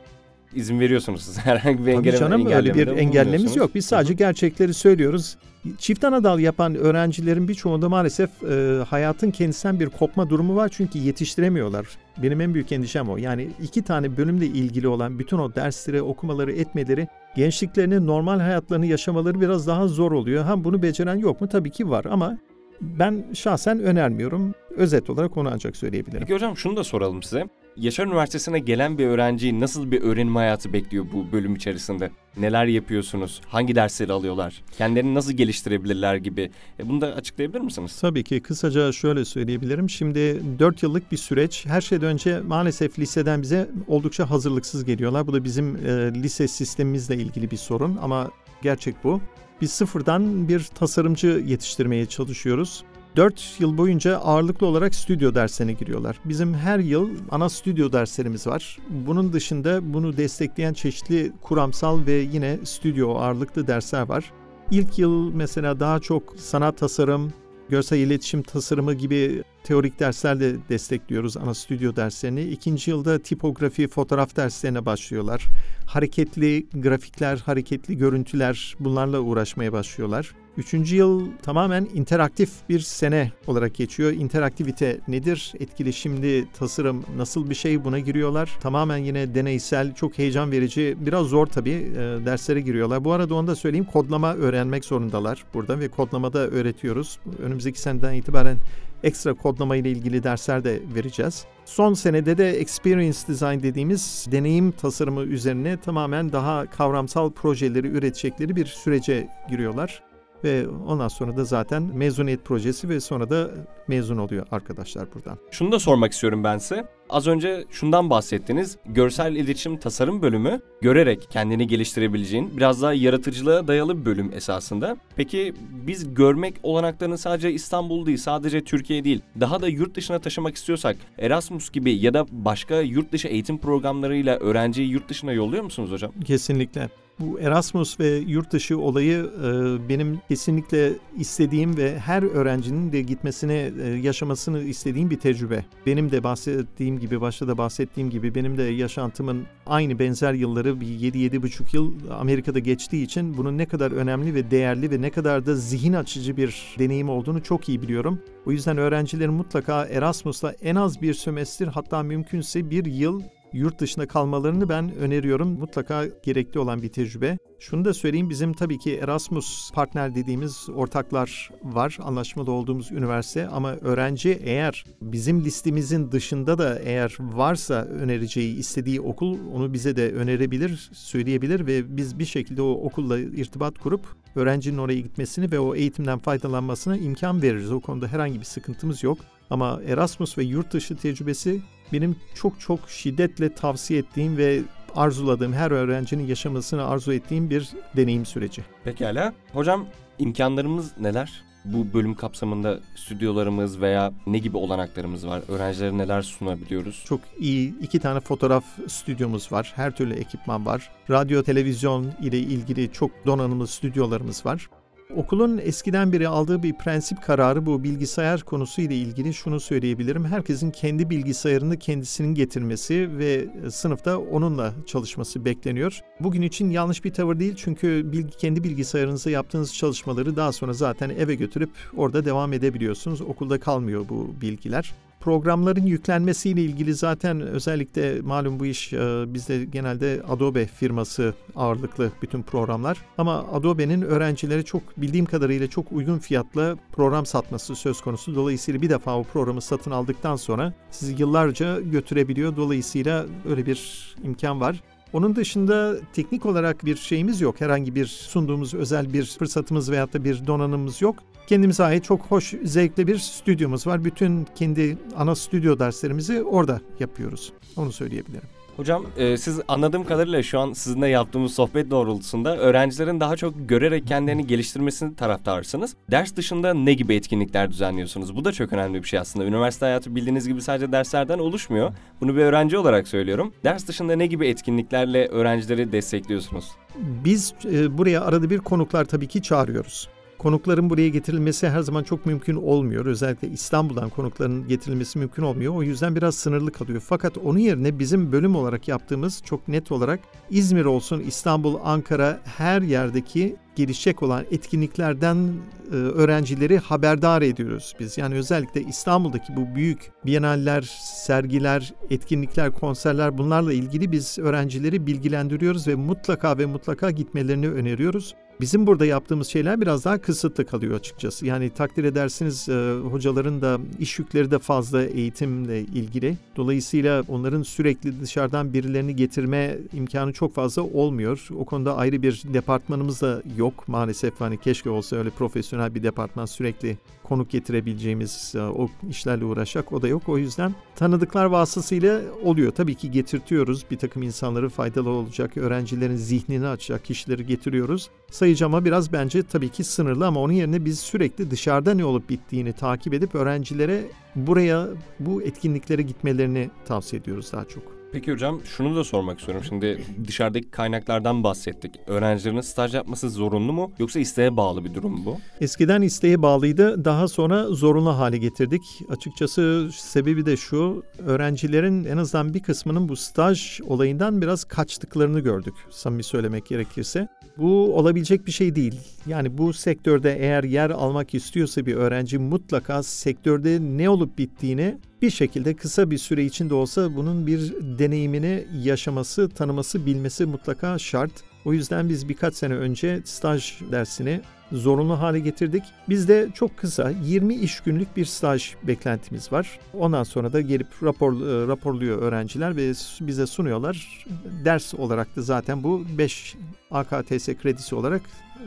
izin 0.56 0.80
veriyorsunuz 0.80 1.22
siz 1.22 1.40
herhangi 1.46 1.80
bir 1.80 1.84
Tabii 1.84 1.92
engelleme, 1.92 2.20
canım 2.20 2.46
öyle 2.46 2.74
bir 2.74 2.88
engellememiz 2.88 3.56
yok. 3.56 3.76
Biz 3.76 3.86
sadece 3.86 4.10
Hı 4.10 4.14
hı. 4.14 4.18
gerçekleri 4.18 4.74
söylüyoruz. 4.74 5.38
Çift 5.78 6.04
anadal 6.04 6.40
yapan 6.40 6.76
öğrencilerin 6.76 7.48
birçoğunda 7.48 7.90
maalesef 7.90 8.30
e, 8.44 8.84
hayatın 8.90 9.32
kendisinden 9.32 9.80
bir 9.80 9.90
kopma 9.90 10.30
durumu 10.30 10.56
var 10.56 10.70
çünkü 10.74 11.00
yetiştiremiyorlar. 11.00 11.88
Benim 12.18 12.42
en 12.42 12.54
büyük 12.54 12.72
endişem 12.72 13.10
o. 13.10 13.18
Yani 13.18 13.50
iki 13.62 13.82
tane 13.82 14.18
bölümle 14.18 14.46
ilgili 14.46 14.88
olan 14.88 15.20
bütün 15.20 15.38
o 15.38 15.56
dersleri 15.56 16.02
okumaları 16.02 16.52
etmeleri 16.52 17.08
gençliklerini 17.36 18.08
normal 18.08 18.40
hayatlarını 18.40 18.86
yaşamaları 18.86 19.42
biraz 19.42 19.68
daha 19.68 19.88
zor 19.88 20.12
oluyor. 20.12 20.44
Ha 20.44 20.64
bunu 20.64 20.82
beceren 20.82 21.16
yok 21.16 21.42
mu? 21.42 21.50
Tabii 21.50 21.72
ki 21.72 21.90
var 21.90 22.06
ama 22.06 22.38
ben 22.82 23.26
şahsen 23.34 23.80
önermiyorum. 23.80 24.56
Özet 24.76 25.10
olarak 25.10 25.38
onu 25.38 25.50
ancak 25.54 25.78
söyleyebilirim. 25.78 26.20
Peki 26.20 26.34
hocam 26.34 26.58
şunu 26.58 26.78
da 26.78 26.84
soralım 26.84 27.24
size. 27.24 27.48
Yaşar 27.78 28.08
Üniversitesi'ne 28.08 28.60
gelen 28.60 28.98
bir 28.98 29.08
öğrenciyi 29.08 29.60
nasıl 29.60 29.92
bir 29.92 30.02
öğrenim 30.02 30.36
hayatı 30.36 30.74
bekliyor 30.74 31.06
bu 31.14 31.32
bölüm 31.32 31.56
içerisinde? 31.56 32.12
Neler 32.38 32.66
yapıyorsunuz? 32.66 33.42
Hangi 33.48 33.76
dersleri 33.76 34.12
alıyorlar? 34.12 34.64
Kendilerini 34.78 35.14
nasıl 35.14 35.34
geliştirebilirler 35.34 36.16
gibi? 36.16 36.52
E 36.80 36.90
bunu 36.90 37.02
da 37.02 37.08
açıklayabilir 37.08 37.62
misiniz? 37.62 37.98
Tabii 38.02 38.24
ki 38.24 38.42
kısaca 38.42 38.92
şöyle 38.92 39.26
söyleyebilirim. 39.26 39.90
Şimdi 39.90 40.42
4 40.60 40.84
yıllık 40.84 41.12
bir 41.12 41.18
süreç. 41.18 41.66
Her 41.66 41.82
şeyden 41.82 42.08
önce 42.08 42.40
maalesef 42.40 43.00
liseden 43.00 43.42
bize 43.42 43.70
oldukça 43.88 44.30
hazırlıksız 44.30 44.86
geliyorlar. 44.86 45.28
Bu 45.28 45.34
da 45.34 45.44
bizim 45.44 45.76
e, 45.76 46.14
lise 46.14 46.48
sistemimizle 46.48 47.16
ilgili 47.16 47.52
bir 47.52 47.58
sorun 47.58 48.00
ama 48.02 48.32
gerçek 48.62 48.96
bu. 49.04 49.22
Biz 49.64 49.72
sıfırdan 49.72 50.48
bir 50.48 50.64
tasarımcı 50.64 51.44
yetiştirmeye 51.46 52.06
çalışıyoruz. 52.06 52.84
4 53.16 53.56
yıl 53.60 53.78
boyunca 53.78 54.18
ağırlıklı 54.18 54.68
olarak 54.68 54.96
stüdyo 54.96 55.36
derslerine 55.36 55.74
giriyorlar. 55.74 56.20
Bizim 56.26 56.54
her 56.54 56.80
yıl 56.80 57.10
ana 57.32 57.50
stüdyo 57.50 57.92
derslerimiz 57.92 58.48
var. 58.48 58.78
Bunun 58.90 59.34
dışında 59.34 59.94
bunu 59.94 60.18
destekleyen 60.18 60.74
çeşitli 60.74 61.32
kuramsal 61.42 62.06
ve 62.06 62.14
yine 62.14 62.60
stüdyo 62.64 63.16
ağırlıklı 63.16 63.68
dersler 63.68 64.10
var. 64.10 64.32
İlk 64.72 65.00
yıl 65.00 65.34
mesela 65.34 65.80
daha 65.80 66.00
çok 66.00 66.36
sanat 66.38 66.78
tasarım, 66.78 67.34
görsel 67.70 67.98
iletişim 67.98 68.44
tasarımı 68.44 68.94
gibi 68.94 69.44
teorik 69.64 70.00
derslerle 70.00 70.70
destekliyoruz 70.70 71.38
ana 71.38 71.54
stüdyo 71.54 71.96
derslerini. 71.96 72.42
İkinci 72.42 72.92
yılda 72.92 73.20
tipografi, 73.20 73.88
fotoğraf 73.88 74.36
derslerine 74.36 74.86
başlıyorlar. 74.86 75.46
Hareketli 75.86 76.68
grafikler, 76.74 77.38
hareketli 77.38 77.98
görüntüler 77.98 78.76
bunlarla 78.80 79.20
uğraşmaya 79.20 79.74
başlıyorlar. 79.74 80.36
Üçüncü 80.58 80.96
yıl 80.96 81.32
tamamen 81.42 81.88
interaktif 81.94 82.50
bir 82.70 82.80
sene 82.80 83.32
olarak 83.48 83.76
geçiyor. 83.76 84.12
İnteraktivite 84.12 85.00
nedir? 85.08 85.54
Etkileşimli 85.60 86.46
tasarım 86.54 87.04
nasıl 87.18 87.50
bir 87.50 87.56
şey 87.56 87.84
buna 87.84 88.00
giriyorlar. 88.00 88.58
Tamamen 88.62 88.98
yine 88.98 89.36
deneysel, 89.36 89.94
çok 89.94 90.18
heyecan 90.18 90.52
verici, 90.52 90.98
biraz 91.00 91.28
zor 91.28 91.48
tabii 91.48 91.70
e, 91.70 91.96
derslere 92.26 92.62
giriyorlar. 92.62 93.04
Bu 93.04 93.12
arada 93.12 93.36
onu 93.36 93.48
da 93.48 93.56
söyleyeyim 93.56 93.86
kodlama 93.86 94.34
öğrenmek 94.34 94.86
zorundalar 94.86 95.44
burada 95.54 95.80
ve 95.80 95.88
kodlamada 95.88 96.40
öğretiyoruz. 96.40 97.20
Önümüzdeki 97.40 97.80
seneden 97.82 98.14
itibaren 98.14 98.58
ekstra 99.04 99.34
kodlama 99.34 99.76
ile 99.76 99.92
ilgili 99.92 100.24
dersler 100.24 100.64
de 100.64 100.80
vereceğiz. 100.96 101.46
Son 101.66 101.94
senede 101.94 102.38
de 102.38 102.50
experience 102.50 103.20
design 103.28 103.64
dediğimiz 103.64 104.28
deneyim 104.32 104.72
tasarımı 104.72 105.22
üzerine 105.22 105.78
tamamen 105.78 106.32
daha 106.32 106.66
kavramsal 106.66 107.32
projeleri 107.32 107.88
üretecekleri 107.88 108.56
bir 108.56 108.66
sürece 108.66 109.30
giriyorlar. 109.50 110.13
Ve 110.44 110.68
ondan 110.68 111.08
sonra 111.08 111.38
da 111.38 111.46
zaten 111.46 111.84
mezuniyet 111.84 112.46
projesi 112.46 112.90
ve 112.90 113.00
sonra 113.00 113.30
da 113.30 113.50
mezun 113.88 114.18
oluyor 114.18 114.48
arkadaşlar 114.52 115.14
buradan. 115.14 115.38
Şunu 115.52 115.72
da 115.72 115.80
sormak 115.80 116.12
istiyorum 116.12 116.44
ben 116.44 116.58
size. 116.58 116.86
Az 117.10 117.28
önce 117.28 117.66
şundan 117.70 118.10
bahsettiniz. 118.10 118.78
Görsel 118.86 119.36
iletişim 119.36 119.78
tasarım 119.78 120.22
bölümü 120.22 120.62
görerek 120.82 121.28
kendini 121.30 121.68
geliştirebileceğin 121.68 122.58
biraz 122.58 122.82
daha 122.82 122.94
yaratıcılığa 122.94 123.68
dayalı 123.68 124.00
bir 124.00 124.06
bölüm 124.06 124.32
esasında. 124.34 124.98
Peki 125.16 125.54
biz 125.88 126.14
görmek 126.14 126.56
olanaklarını 126.64 127.18
sadece 127.18 127.52
İstanbul 127.52 128.06
değil, 128.06 128.18
sadece 128.18 128.64
Türkiye 128.64 129.04
değil, 129.04 129.22
daha 129.40 129.62
da 129.62 129.68
yurt 129.68 129.96
dışına 129.96 130.20
taşımak 130.20 130.56
istiyorsak 130.56 130.98
Erasmus 131.18 131.72
gibi 131.72 131.94
ya 131.94 132.14
da 132.14 132.26
başka 132.32 132.82
yurt 132.82 133.12
dışı 133.12 133.28
eğitim 133.28 133.58
programlarıyla 133.58 134.38
öğrenciyi 134.38 134.90
yurt 134.90 135.10
dışına 135.10 135.32
yolluyor 135.34 135.64
musunuz 135.64 135.92
hocam? 135.92 136.12
Kesinlikle. 136.26 136.90
Bu 137.20 137.40
Erasmus 137.40 138.00
ve 138.00 138.08
yurt 138.08 138.52
dışı 138.52 138.80
olayı 138.80 139.32
e, 139.44 139.50
benim 139.90 140.20
kesinlikle 140.28 140.94
istediğim 141.18 141.78
ve 141.78 142.00
her 142.00 142.24
öğrencinin 142.24 142.92
de 142.92 143.02
gitmesini, 143.02 143.74
e, 143.84 143.88
yaşamasını 143.88 144.64
istediğim 144.64 145.10
bir 145.10 145.20
tecrübe. 145.20 145.66
Benim 145.86 146.12
de 146.12 146.24
bahsettiğim 146.24 147.00
gibi, 147.00 147.22
başta 147.22 147.48
da 147.48 147.58
bahsettiğim 147.58 148.10
gibi 148.10 148.36
benim 148.36 148.58
de 148.58 148.64
yaşantımın 148.64 149.44
aynı 149.66 150.00
benzer 150.00 150.34
yılları 150.34 150.82
bir 150.82 150.88
7-7,5 150.88 151.76
yıl 151.76 151.94
Amerika'da 152.20 152.60
geçtiği 152.60 153.04
için 153.04 153.38
bunun 153.38 153.58
ne 153.58 153.66
kadar 153.66 153.92
önemli 153.92 154.34
ve 154.34 154.52
değerli 154.52 154.92
ve 154.92 155.02
ne 155.02 155.10
kadar 155.10 155.46
da 155.46 155.56
zihin 155.56 155.94
açıcı 155.94 156.38
bir 156.38 156.76
deneyim 156.80 157.10
olduğunu 157.10 157.44
çok 157.44 157.70
iyi 157.70 157.82
biliyorum. 157.82 158.20
O 158.46 158.52
yüzden 158.52 158.78
öğrencilerin 158.78 159.34
mutlaka 159.34 159.86
Erasmus'la 159.86 160.52
en 160.52 160.76
az 160.76 161.02
bir 161.02 161.14
sömestr 161.14 161.68
hatta 161.68 162.04
mümkünse 162.04 162.70
bir 162.70 162.86
yıl 162.86 163.22
yurt 163.54 163.80
dışında 163.80 164.08
kalmalarını 164.08 164.70
ben 164.70 164.96
öneriyorum. 164.96 165.60
Mutlaka 165.60 166.06
gerekli 166.24 166.60
olan 166.60 166.82
bir 166.82 166.90
tecrübe. 166.90 167.38
Şunu 167.60 167.86
da 167.86 167.94
söyleyeyim 167.94 168.30
bizim 168.30 168.54
tabii 168.54 168.78
ki 168.78 168.96
Erasmus 168.96 169.72
partner 169.72 170.16
dediğimiz 170.16 170.70
ortaklar 170.76 171.50
var. 171.64 171.98
Anlaşmalı 172.02 172.52
olduğumuz 172.52 172.92
üniversite 172.92 173.48
ama 173.48 173.72
öğrenci 173.72 174.40
eğer 174.44 174.86
bizim 175.02 175.44
listemizin 175.44 176.12
dışında 176.12 176.58
da 176.58 176.80
eğer 176.80 177.18
varsa 177.20 177.74
önereceği 177.84 178.58
istediği 178.58 179.02
okul 179.02 179.38
onu 179.54 179.74
bize 179.74 179.96
de 179.96 180.14
önerebilir, 180.14 180.90
söyleyebilir 180.94 181.68
ve 181.68 181.98
biz 181.98 182.20
bir 182.20 182.26
şekilde 182.26 182.62
o 182.62 182.72
okulla 182.72 183.20
irtibat 183.20 183.80
kurup 183.80 184.02
öğrencinin 184.36 184.78
oraya 184.78 185.00
gitmesini 185.00 185.52
ve 185.52 185.60
o 185.60 185.76
eğitimden 185.76 186.20
faydalanmasına 186.20 186.98
imkan 186.98 187.42
veririz. 187.42 187.72
O 187.72 187.80
konuda 187.80 188.08
herhangi 188.08 188.40
bir 188.40 188.46
sıkıntımız 188.46 189.04
yok. 189.04 189.18
Ama 189.54 189.80
Erasmus 189.88 190.38
ve 190.38 190.44
yurt 190.44 190.74
dışı 190.74 190.96
tecrübesi 190.98 191.62
benim 191.94 192.16
çok 192.36 192.60
çok 192.60 192.90
şiddetle 192.90 193.54
tavsiye 193.54 194.00
ettiğim 194.00 194.38
ve 194.38 194.62
arzuladığım, 194.96 195.54
her 195.54 195.72
öğrencinin 195.72 196.28
yaşamasını 196.28 196.86
arzu 196.86 197.14
ettiğim 197.14 197.50
bir 197.50 197.70
deneyim 197.96 198.26
süreci. 198.26 198.62
Pekala. 198.84 199.34
Hocam 199.54 199.86
imkanlarımız 200.20 200.92
neler? 201.00 201.44
Bu 201.66 201.94
bölüm 201.94 202.16
kapsamında 202.16 202.80
stüdyolarımız 202.96 203.82
veya 203.82 204.14
ne 204.28 204.38
gibi 204.38 204.58
olanaklarımız 204.58 205.28
var? 205.28 205.42
Öğrencilere 205.48 205.98
neler 205.98 206.22
sunabiliyoruz? 206.22 207.04
Çok 207.06 207.20
iyi 207.40 207.80
iki 207.80 208.00
tane 208.00 208.20
fotoğraf 208.20 208.64
stüdyomuz 208.88 209.52
var. 209.52 209.74
Her 209.76 209.96
türlü 209.96 210.14
ekipman 210.14 210.66
var. 210.66 210.92
Radyo, 211.10 211.44
televizyon 211.44 212.12
ile 212.22 212.40
ilgili 212.40 212.92
çok 212.92 213.26
donanımlı 213.26 213.68
stüdyolarımız 213.68 214.46
var. 214.46 214.70
Okulun 215.16 215.58
eskiden 215.58 216.12
beri 216.14 216.28
aldığı 216.28 216.64
bir 216.64 216.74
prensip 216.74 217.22
kararı 217.22 217.66
bu 217.66 217.84
bilgisayar 217.84 218.42
konusu 218.42 218.82
ile 218.82 218.96
ilgili 218.96 219.34
şunu 219.34 219.60
söyleyebilirim. 219.60 220.26
Herkesin 220.26 220.72
kendi 220.72 221.10
bilgisayarını 221.10 221.80
kendisinin 221.80 222.36
getirmesi 222.36 223.18
ve 223.18 223.48
sınıfta 223.72 224.18
onunla 224.18 224.74
çalışması 224.88 225.46
bekleniyor. 225.46 226.00
Bugün 226.20 226.42
için 226.42 226.70
yanlış 226.70 227.06
bir 227.06 227.14
tavır 227.14 227.40
değil 227.40 227.54
çünkü 227.58 228.12
bilgi, 228.12 228.38
kendi 228.38 228.64
bilgisayarınızda 228.64 229.30
yaptığınız 229.30 229.74
çalışmaları 229.74 230.36
daha 230.36 230.52
sonra 230.52 230.74
zaten 230.74 231.10
eve 231.10 231.36
götürüp 231.36 231.70
orada 231.98 232.26
devam 232.26 232.54
edebiliyorsunuz. 232.54 233.22
Okulda 233.22 233.60
kalmıyor 233.60 234.06
bu 234.10 234.36
bilgiler 234.42 234.94
programların 235.24 235.86
yüklenmesiyle 235.86 236.62
ilgili 236.62 236.94
zaten 236.94 237.42
özellikle 237.42 238.22
malum 238.22 238.60
bu 238.60 238.66
iş 238.66 238.94
e, 238.94 239.34
bizde 239.34 239.66
genelde 239.66 240.22
Adobe 240.30 240.66
firması 240.66 241.34
ağırlıklı 241.56 242.12
bütün 242.22 242.42
programlar. 242.42 242.98
Ama 243.18 243.46
Adobe'nin 243.54 244.02
öğrencilere 244.02 244.64
çok 244.64 244.82
bildiğim 244.98 245.26
kadarıyla 245.26 245.68
çok 245.68 245.92
uygun 245.92 246.20
fiyatla 246.20 246.76
program 246.92 247.26
satması 247.26 247.76
söz 247.76 248.02
konusu. 248.02 248.36
Dolayısıyla 248.36 248.82
bir 248.82 248.90
defa 248.90 249.18
o 249.18 249.24
programı 249.24 249.62
satın 249.62 249.92
aldıktan 249.92 250.36
sonra 250.36 250.74
sizi 250.92 251.16
yıllarca 251.22 251.80
götürebiliyor. 251.80 252.56
Dolayısıyla 252.56 253.26
öyle 253.50 253.66
bir 253.66 254.16
imkan 254.24 254.62
var. 254.62 254.84
Onun 255.14 255.36
dışında 255.36 255.96
teknik 256.14 256.46
olarak 256.46 256.86
bir 256.86 256.96
şeyimiz 256.96 257.42
yok. 257.42 257.62
Herhangi 257.62 257.96
bir 257.96 258.06
sunduğumuz 258.06 258.74
özel 258.74 259.14
bir 259.14 259.26
fırsatımız 259.26 259.92
veyahut 259.92 260.14
da 260.14 260.24
bir 260.24 260.48
donanımımız 260.48 261.02
yok. 261.02 261.16
Kendimize 261.48 261.84
ait 261.84 262.04
çok 262.04 262.22
hoş, 262.22 262.54
zevkli 262.64 263.08
bir 263.08 263.18
stüdyomuz 263.18 263.88
var. 263.88 264.06
Bütün 264.06 264.48
kendi 264.56 264.98
ana 265.18 265.36
stüdyo 265.36 265.80
derslerimizi 265.80 266.44
orada 266.44 266.82
yapıyoruz. 267.00 267.54
Onu 267.76 267.92
söyleyebilirim. 267.92 268.63
Hocam 268.78 269.06
e, 269.18 269.38
siz 269.38 269.60
anladığım 269.68 270.06
kadarıyla 270.06 270.44
şu 270.44 270.60
an 270.60 270.74
sizinle 270.74 271.08
yaptığımız 271.08 271.54
sohbet 271.54 271.92
doğrultusunda 271.92 272.58
öğrencilerin 272.58 273.20
daha 273.20 273.36
çok 273.36 273.70
görerek 273.70 274.08
kendilerini 274.08 274.48
geliştirmesini 274.48 275.16
taraftarsınız. 275.16 275.96
Ders 276.12 276.36
dışında 276.36 276.74
ne 276.74 276.94
gibi 276.94 277.16
etkinlikler 277.16 277.72
düzenliyorsunuz? 277.72 278.36
Bu 278.36 278.46
da 278.46 278.52
çok 278.52 278.74
önemli 278.74 279.04
bir 279.04 279.08
şey 279.08 279.20
aslında. 279.20 279.46
Üniversite 279.46 279.86
hayatı 279.86 280.16
bildiğiniz 280.16 280.48
gibi 280.48 280.62
sadece 280.62 280.92
derslerden 280.92 281.40
oluşmuyor. 281.40 281.94
Bunu 282.22 282.36
bir 282.36 282.42
öğrenci 282.42 282.78
olarak 282.78 283.08
söylüyorum. 283.08 283.54
Ders 283.64 283.88
dışında 283.88 284.16
ne 284.16 284.26
gibi 284.26 284.48
etkinliklerle 284.48 285.28
öğrencileri 285.28 285.92
destekliyorsunuz? 285.92 286.72
Biz 286.98 287.54
e, 287.66 287.98
buraya 287.98 288.22
arada 288.22 288.50
bir 288.50 288.60
konuklar 288.60 289.06
tabii 289.06 289.28
ki 289.28 289.42
çağırıyoruz. 289.42 290.10
Konukların 290.44 290.90
buraya 290.90 291.10
getirilmesi 291.10 291.70
her 291.70 291.82
zaman 291.82 292.04
çok 292.04 292.26
mümkün 292.26 292.56
olmuyor. 292.56 293.06
Özellikle 293.06 293.48
İstanbul'dan 293.48 294.10
konukların 294.10 294.68
getirilmesi 294.68 295.20
mümkün 295.20 295.44
olmuyor. 295.44 295.76
O 295.76 295.84
yüzden 295.84 296.16
biraz 296.16 296.36
sınırlı 296.36 296.72
kalıyor. 296.72 297.04
Fakat 297.06 297.38
onun 297.38 297.60
yerine 297.60 298.00
bizim 298.00 298.32
bölüm 298.32 298.56
olarak 298.56 298.88
yaptığımız 298.88 299.42
çok 299.46 299.68
net 299.68 299.92
olarak 299.92 300.20
İzmir 300.50 300.86
olsun, 300.86 301.20
İstanbul, 301.20 301.76
Ankara 301.84 302.40
her 302.44 302.82
yerdeki 302.82 303.56
gelişecek 303.76 304.24
olan 304.24 304.46
etkinliklerden 304.52 305.54
e, 305.92 305.96
öğrencileri 305.96 306.78
haberdar 306.78 307.42
ediyoruz 307.42 307.96
biz. 308.00 308.18
Yani 308.18 308.36
özellikle 308.36 308.82
İstanbul'daki 308.82 309.56
bu 309.56 309.76
büyük 309.76 310.12
biyenaller, 310.26 310.82
sergiler, 311.02 311.94
etkinlikler, 312.10 312.72
konserler 312.72 313.38
bunlarla 313.38 313.74
ilgili 313.74 314.12
biz 314.12 314.40
öğrencileri 314.40 315.08
bilgilendiriyoruz 315.08 315.88
ve 315.88 315.96
mutlaka 315.96 316.58
ve 316.58 316.66
mutlaka 316.66 317.12
gitmelerini 317.12 317.70
öneriyoruz. 317.70 318.36
Bizim 318.62 318.88
burada 318.88 319.06
yaptığımız 319.06 319.48
şeyler 319.48 319.82
biraz 319.82 320.06
daha 320.06 320.18
kısıtlı 320.18 320.66
kalıyor 320.66 320.96
açıkçası. 320.96 321.46
Yani 321.46 321.70
takdir 321.70 322.04
edersiniz 322.04 322.70
e, 322.70 322.94
hocaların 323.12 323.62
da 323.62 323.80
iş 324.00 324.20
yükleri 324.20 324.52
de 324.52 324.60
fazla 324.60 325.04
eğitimle 325.04 325.82
ilgili. 325.82 326.38
Dolayısıyla 326.56 327.24
onların 327.28 327.64
sürekli 327.64 328.22
dışarıdan 328.22 328.74
birilerini 328.74 329.16
getirme 329.16 329.78
imkanı 329.94 330.34
çok 330.34 330.54
fazla 330.54 330.82
olmuyor. 330.82 331.48
O 331.60 331.66
konuda 331.66 331.98
ayrı 331.98 332.22
bir 332.22 332.42
departmanımız 332.54 333.22
da 333.22 333.42
yok 333.58 333.88
maalesef. 333.88 334.42
Hani 334.42 334.58
keşke 334.58 334.90
olsa 334.90 335.16
öyle 335.16 335.30
profesyonel 335.30 335.96
bir 335.96 336.04
departman 336.04 336.46
sürekli 336.46 336.98
konuk 337.24 337.50
getirebileceğimiz 337.50 338.54
e, 338.56 338.62
o 338.62 338.90
işlerle 339.10 339.46
uğraşacak 339.46 339.94
o 339.94 340.02
da 340.02 340.08
yok. 340.08 340.30
O 340.30 340.38
yüzden 340.38 340.76
tanıdıklar 340.96 341.46
vasıtasıyla 341.46 342.22
oluyor. 342.44 342.72
Tabii 342.72 342.96
ki 342.96 343.12
getirtiyoruz. 343.12 343.86
Bir 343.92 343.98
takım 343.98 344.24
insanları 344.24 344.70
faydalı 344.70 345.10
olacak, 345.10 345.58
öğrencilerin 345.58 346.16
zihnini 346.16 346.68
açacak 346.68 347.06
kişileri 347.06 347.46
getiriyoruz. 347.46 348.10
sayıcı 348.32 348.66
ama 348.66 348.86
biraz 348.86 349.14
bence 349.14 349.44
tabii 349.44 349.70
ki 349.70 349.84
sınırlı 349.84 350.28
ama 350.28 350.40
onun 350.40 350.54
yerine 350.54 350.86
biz 350.86 351.00
sürekli 351.00 351.52
dışarıda 351.52 351.94
ne 351.94 352.06
olup 352.06 352.30
bittiğini 352.30 352.74
takip 352.74 353.14
edip 353.14 353.36
öğrencilere 353.36 354.04
buraya 354.36 354.88
bu 355.20 355.42
etkinliklere 355.42 356.02
gitmelerini 356.02 356.70
tavsiye 356.86 357.22
ediyoruz 357.22 357.52
daha 357.54 357.66
çok. 357.66 358.03
Peki 358.14 358.32
hocam 358.32 358.62
şunu 358.66 358.96
da 358.96 359.04
sormak 359.04 359.40
istiyorum. 359.40 359.64
Şimdi 359.70 360.02
dışarıdaki 360.28 360.72
kaynaklardan 360.72 361.44
bahsettik. 361.44 362.00
Öğrencilerin 362.08 362.62
staj 362.62 362.96
yapması 362.96 363.30
zorunlu 363.30 363.74
mu 363.74 363.92
yoksa 364.00 364.20
isteğe 364.20 364.58
bağlı 364.58 364.86
bir 364.86 364.94
durum 364.94 365.26
bu? 365.26 365.38
Eskiden 365.62 366.02
isteğe 366.02 366.42
bağlıydı. 366.42 367.06
Daha 367.06 367.28
sonra 367.28 367.68
zorunlu 367.68 368.18
hale 368.18 368.38
getirdik. 368.38 368.82
Açıkçası 369.10 369.90
sebebi 369.94 370.46
de 370.46 370.58
şu. 370.58 371.04
Öğrencilerin 371.20 372.06
en 372.06 372.18
azından 372.18 372.54
bir 372.54 372.60
kısmının 372.60 373.10
bu 373.10 373.16
staj 373.16 373.82
olayından 373.82 374.42
biraz 374.42 374.64
kaçtıklarını 374.64 375.40
gördük. 375.40 375.74
Samimi 375.90 376.24
söylemek 376.24 376.66
gerekirse. 376.66 377.28
Bu 377.58 377.96
olabilecek 377.96 378.48
bir 378.48 378.52
şey 378.52 378.76
değil. 378.76 379.00
Yani 379.28 379.58
bu 379.58 379.74
sektörde 379.74 380.38
eğer 380.40 380.64
yer 380.64 380.90
almak 380.90 381.34
istiyorsa 381.34 381.86
bir 381.86 381.96
öğrenci 381.96 382.38
mutlaka 382.38 383.04
sektörde 383.04 383.80
ne 383.82 384.10
olup 384.10 384.38
bittiğini 384.38 384.98
bir 385.24 385.30
şekilde 385.30 385.74
kısa 385.74 386.12
bir 386.12 386.18
süre 386.18 386.46
içinde 386.46 386.74
olsa 386.74 387.16
bunun 387.16 387.48
bir 387.48 387.74
deneyimini 388.00 388.68
yaşaması, 388.84 389.50
tanıması, 389.50 390.06
bilmesi 390.06 390.46
mutlaka 390.46 391.00
şart. 391.00 391.32
O 391.66 391.74
yüzden 391.74 392.10
biz 392.10 392.30
birkaç 392.30 392.56
sene 392.56 392.74
önce 392.74 393.22
staj 393.26 393.74
dersini 393.92 394.42
zorunlu 394.74 395.20
hale 395.20 395.40
getirdik. 395.40 395.84
Bizde 396.10 396.50
çok 396.54 396.78
kısa 396.78 397.12
20 397.24 397.56
iş 397.56 397.80
günlük 397.80 398.18
bir 398.18 398.26
staj 398.26 398.74
beklentimiz 398.84 399.52
var. 399.52 399.80
Ondan 399.94 400.24
sonra 400.24 400.54
da 400.54 400.62
gelip 400.62 400.88
rapor 401.04 401.34
e, 401.34 401.68
raporluyor 401.68 402.22
öğrenciler 402.22 402.76
ve 402.76 402.94
bize 403.22 403.46
sunuyorlar. 403.48 404.26
Ders 404.66 404.94
olarak 404.94 405.36
da 405.36 405.42
zaten 405.42 405.84
bu 405.84 406.04
5 406.18 406.56
AKTS 406.92 407.48
kredisi 407.62 407.96
olarak 407.96 408.22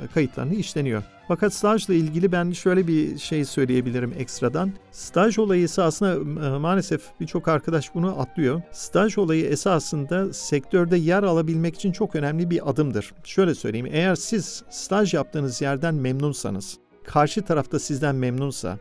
e, 0.05 0.07
kayıtlarını 0.07 0.55
işleniyor. 0.55 1.03
Fakat 1.29 1.55
stajla 1.55 1.95
ilgili 1.95 2.33
ben 2.33 2.53
şöyle 2.53 2.87
bir 2.87 3.19
şey 3.19 3.45
söyleyebilirim 3.45 4.15
ekstradan. 4.19 4.73
Staj 4.93 5.39
olayı 5.39 5.65
esasında 5.65 6.15
e, 6.47 6.59
maalesef 6.59 7.03
birçok 7.21 7.49
arkadaş 7.49 7.95
bunu 7.95 8.21
atlıyor. 8.21 8.63
Staj 8.73 9.19
olayı 9.19 9.47
esasında 9.47 10.33
sektörde 10.33 10.97
yer 10.97 11.23
alabilmek 11.23 11.75
için 11.75 11.93
çok 11.93 12.17
önemli 12.17 12.51
bir 12.51 12.71
adımdır. 12.71 13.13
Şöyle 13.25 13.55
söyleyeyim, 13.55 13.89
eğer 13.91 14.15
siz 14.15 14.63
staj 14.71 15.15
yaptığınız 15.15 15.63
yerden 15.63 15.95
memnunsanız, 15.99 16.79
karşı 17.05 17.43
tarafta 17.43 17.79
sizden 17.79 18.15
memnunsa 18.15 18.79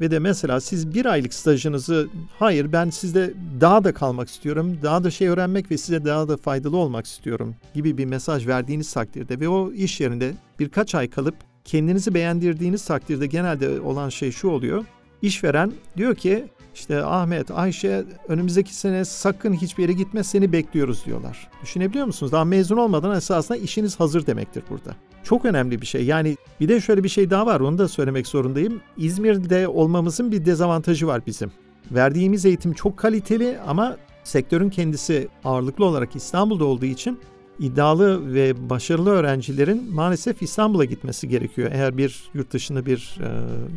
ve 0.00 0.10
de 0.10 0.18
mesela 0.18 0.60
siz 0.60 0.94
bir 0.94 1.06
aylık 1.06 1.34
stajınızı 1.34 2.08
hayır 2.38 2.72
ben 2.72 2.90
sizde 2.90 3.34
daha 3.60 3.84
da 3.84 3.94
kalmak 3.94 4.28
istiyorum, 4.28 4.78
daha 4.82 5.04
da 5.04 5.10
şey 5.10 5.28
öğrenmek 5.28 5.70
ve 5.70 5.78
size 5.78 6.04
daha 6.04 6.28
da 6.28 6.36
faydalı 6.36 6.76
olmak 6.76 7.06
istiyorum 7.06 7.54
gibi 7.74 7.98
bir 7.98 8.04
mesaj 8.04 8.46
verdiğiniz 8.46 8.92
takdirde 8.92 9.40
ve 9.40 9.48
o 9.48 9.72
iş 9.72 10.00
yerinde 10.00 10.34
birkaç 10.58 10.94
ay 10.94 11.10
kalıp 11.10 11.34
kendinizi 11.64 12.14
beğendirdiğiniz 12.14 12.84
takdirde 12.84 13.26
genelde 13.26 13.80
olan 13.80 14.08
şey 14.08 14.32
şu 14.32 14.48
oluyor. 14.48 14.84
İşveren 15.22 15.72
diyor 15.96 16.14
ki 16.14 16.44
işte 16.80 17.04
Ahmet, 17.04 17.50
Ayşe 17.50 18.04
önümüzdeki 18.28 18.74
sene 18.74 19.04
sakın 19.04 19.52
hiçbir 19.52 19.82
yere 19.82 19.92
gitme 19.92 20.24
seni 20.24 20.52
bekliyoruz 20.52 21.06
diyorlar. 21.06 21.48
Düşünebiliyor 21.62 22.06
musunuz? 22.06 22.32
Daha 22.32 22.44
mezun 22.44 22.76
olmadan 22.76 23.16
esasında 23.16 23.58
işiniz 23.58 24.00
hazır 24.00 24.26
demektir 24.26 24.62
burada. 24.70 24.94
Çok 25.24 25.44
önemli 25.44 25.80
bir 25.80 25.86
şey. 25.86 26.04
Yani 26.04 26.36
bir 26.60 26.68
de 26.68 26.80
şöyle 26.80 27.04
bir 27.04 27.08
şey 27.08 27.30
daha 27.30 27.46
var 27.46 27.60
onu 27.60 27.78
da 27.78 27.88
söylemek 27.88 28.26
zorundayım. 28.26 28.80
İzmir'de 28.96 29.68
olmamızın 29.68 30.32
bir 30.32 30.44
dezavantajı 30.44 31.06
var 31.06 31.22
bizim. 31.26 31.52
Verdiğimiz 31.90 32.46
eğitim 32.46 32.72
çok 32.72 32.96
kaliteli 32.96 33.58
ama 33.66 33.96
sektörün 34.24 34.70
kendisi 34.70 35.28
ağırlıklı 35.44 35.84
olarak 35.84 36.16
İstanbul'da 36.16 36.64
olduğu 36.64 36.86
için 36.86 37.20
iddialı 37.60 38.34
ve 38.34 38.70
başarılı 38.70 39.10
öğrencilerin 39.10 39.94
maalesef 39.94 40.42
İstanbul'a 40.42 40.84
gitmesi 40.84 41.28
gerekiyor. 41.28 41.70
Eğer 41.72 41.96
bir 41.96 42.30
yurt 42.34 42.52
dışında 42.52 42.86
bir 42.86 43.18
e, 43.20 43.28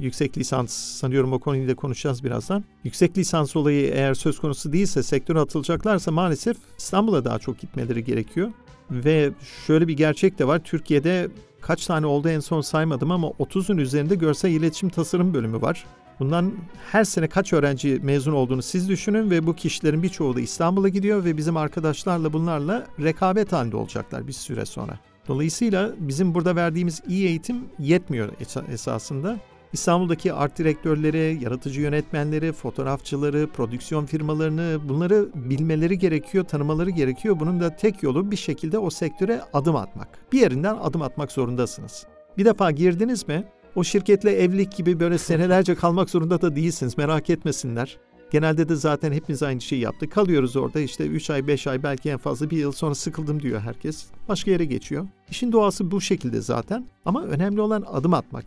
yüksek 0.02 0.38
lisans 0.38 0.74
sanıyorum 0.74 1.34
o 1.34 1.40
konuyu 1.40 1.68
da 1.68 1.75
konuşacağız 1.75 2.24
birazdan. 2.24 2.63
Yüksek 2.84 3.18
lisans 3.18 3.56
olayı 3.56 3.91
eğer 3.93 4.13
söz 4.13 4.39
konusu 4.39 4.74
değilse 4.74 5.04
sektöre 5.04 5.39
atılacaklarsa 5.39 6.12
maalesef 6.12 6.58
İstanbul'a 6.78 7.26
daha 7.26 7.39
çok 7.39 7.60
gitmeleri 7.60 8.04
gerekiyor. 8.04 8.52
Ve 8.91 9.32
şöyle 9.67 9.88
bir 9.88 9.98
gerçek 9.98 10.39
de 10.39 10.48
var. 10.48 10.63
Türkiye'de 10.63 11.28
kaç 11.62 11.86
tane 11.86 12.06
oldu 12.06 12.30
en 12.30 12.39
son 12.39 12.62
saymadım 12.62 13.12
ama 13.12 13.28
30'un 13.28 13.78
üzerinde 13.78 14.15
görsel 14.15 14.50
iletişim 14.50 14.89
tasarım 14.89 15.34
bölümü 15.34 15.62
var. 15.62 15.86
Bundan 16.24 16.54
her 16.92 17.04
sene 17.04 17.28
kaç 17.28 17.54
öğrenci 17.54 18.00
mezun 18.04 18.34
olduğunu 18.34 18.62
siz 18.62 18.90
düşünün 18.90 19.32
ve 19.32 19.48
bu 19.48 19.56
kişilerin 19.56 20.04
birçoğu 20.04 20.36
da 20.36 20.42
İstanbul'a 20.42 20.90
gidiyor 20.90 21.26
ve 21.26 21.38
bizim 21.38 21.58
arkadaşlarla 21.58 22.34
bunlarla 22.34 22.88
rekabet 23.00 23.52
halinde 23.52 23.78
olacaklar 23.78 24.28
bir 24.28 24.34
süre 24.34 24.66
sonra. 24.66 25.00
Dolayısıyla 25.28 25.92
bizim 25.98 26.34
burada 26.34 26.56
verdiğimiz 26.56 27.02
iyi 27.08 27.28
eğitim 27.28 27.58
yetmiyor 27.80 28.30
esasında. 28.72 29.40
İstanbul'daki 29.74 30.34
art 30.34 30.58
direktörleri, 30.58 31.44
yaratıcı 31.44 31.82
yönetmenleri, 31.82 32.52
fotoğrafçıları, 32.52 33.48
prodüksiyon 33.48 34.06
firmalarını 34.06 34.80
bunları 34.90 35.30
bilmeleri 35.36 35.98
gerekiyor, 35.98 36.44
tanımaları 36.44 36.90
gerekiyor. 36.90 37.40
Bunun 37.40 37.60
da 37.60 37.76
tek 37.76 38.04
yolu 38.04 38.32
bir 38.32 38.38
şekilde 38.38 38.78
o 38.78 38.90
sektöre 38.90 39.42
adım 39.54 39.76
atmak. 39.76 40.08
Bir 40.32 40.42
yerinden 40.42 40.76
adım 40.76 41.02
atmak 41.02 41.32
zorundasınız. 41.32 42.06
Bir 42.38 42.46
defa 42.46 42.72
girdiniz 42.72 43.28
mi 43.28 43.46
o 43.76 43.84
şirketle 43.84 44.32
evlilik 44.32 44.76
gibi 44.76 45.00
böyle 45.00 45.18
senelerce 45.18 45.76
kalmak 45.76 46.10
zorunda 46.10 46.42
da 46.42 46.56
değilsiniz. 46.56 46.98
Merak 46.98 47.30
etmesinler. 47.30 47.98
Genelde 48.32 48.70
de 48.70 48.76
zaten 48.76 49.12
hepimiz 49.12 49.44
aynı 49.44 49.62
şeyi 49.62 49.82
yaptık. 49.82 50.12
Kalıyoruz 50.12 50.56
orada 50.56 50.80
işte 50.80 51.08
3 51.08 51.30
ay 51.30 51.48
5 51.48 51.68
ay 51.68 51.84
belki 51.84 52.10
en 52.10 52.18
fazla 52.18 52.50
bir 52.50 52.58
yıl 52.58 52.72
sonra 52.72 52.96
sıkıldım 52.96 53.42
diyor 53.42 53.62
herkes. 53.62 54.06
Başka 54.30 54.52
yere 54.52 54.66
geçiyor. 54.66 55.08
İşin 55.30 55.52
doğası 55.52 55.92
bu 55.92 56.02
şekilde 56.02 56.42
zaten. 56.42 56.86
Ama 57.06 57.24
önemli 57.24 57.62
olan 57.62 57.86
adım 57.92 58.14
atmak. 58.14 58.46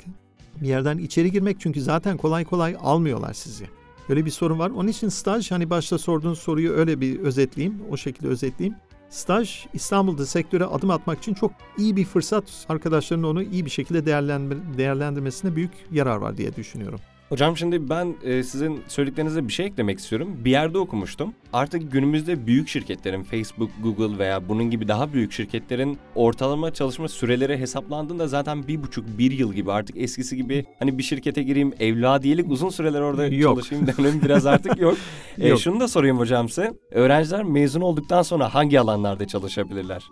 Bir 0.61 0.69
yerden 0.69 0.99
içeri 0.99 1.33
girmek 1.33 1.61
çünkü 1.61 1.83
zaten 1.83 2.17
kolay 2.17 2.45
kolay 2.45 2.77
almıyorlar 2.81 3.33
sizi. 3.33 3.67
Öyle 4.09 4.25
bir 4.25 4.31
sorun 4.31 4.59
var. 4.59 4.71
Onun 4.71 4.89
için 4.89 5.09
staj 5.09 5.51
hani 5.51 5.71
başta 5.71 5.99
sorduğun 5.99 6.35
soruyu 6.35 6.73
öyle 6.73 7.01
bir 7.01 7.21
özetleyeyim. 7.21 7.83
O 7.91 7.97
şekilde 7.97 8.29
özetleyeyim. 8.29 8.77
Staj 9.11 9.66
İstanbul'da 9.75 10.27
sektöre 10.27 10.64
adım 10.64 10.90
atmak 10.90 11.19
için 11.19 11.35
çok 11.35 11.53
iyi 11.79 11.97
bir 11.97 12.05
fırsat. 12.05 12.66
Arkadaşların 12.69 13.25
onu 13.25 13.42
iyi 13.42 13.64
bir 13.64 13.71
şekilde 13.71 14.07
değerlendirmesine 14.77 15.57
büyük 15.57 15.73
yarar 15.92 16.16
var 16.16 16.37
diye 16.37 16.57
düşünüyorum. 16.57 17.01
Hocam 17.29 17.57
şimdi 17.57 17.89
ben 17.91 18.15
e, 18.25 18.43
sizin 18.43 18.83
söylediklerinize 18.89 19.49
bir 19.49 19.53
şey 19.53 19.67
eklemek 19.67 19.99
istiyorum. 19.99 20.37
Bir 20.45 20.51
yerde 20.51 20.79
okumuştum. 20.79 21.35
Artık 21.53 21.93
günümüzde 21.93 22.47
büyük 22.47 22.69
şirketlerin 22.69 23.23
Facebook, 23.23 23.71
Google 23.83 24.19
veya 24.19 24.49
bunun 24.49 24.71
gibi 24.71 24.89
daha 24.89 25.12
büyük 25.12 25.33
şirketlerin 25.33 25.99
ortalama 26.15 26.73
çalışma 26.73 27.09
süreleri 27.09 27.59
hesaplandığında 27.59 28.29
zaten 28.29 28.69
bir 28.69 28.83
buçuk, 28.83 29.19
bir 29.19 29.31
yıl 29.31 29.53
gibi 29.53 29.73
artık 29.73 29.97
eskisi 29.97 30.37
gibi 30.37 30.65
hani 30.79 30.99
bir 30.99 31.03
şirkete 31.03 31.43
gireyim 31.43 31.73
evladiyelik 31.81 32.51
uzun 32.51 32.69
süreler 32.69 33.01
orada 33.01 33.27
yok. 33.27 33.55
çalışayım 33.55 33.87
demenin 33.87 34.23
biraz 34.23 34.47
artık 34.47 34.79
yok. 34.81 34.97
e, 35.39 35.49
yok. 35.49 35.61
Şunu 35.61 35.81
da 35.81 35.89
sorayım 35.89 36.19
hocam 36.19 36.49
size. 36.49 36.73
Öğrenciler 36.91 37.43
mezun 37.45 37.81
olduktan 37.81 38.23
sonra 38.23 38.55
hangi 38.55 38.81
alanlarda 38.81 39.27
çalışabilirler? 39.27 40.03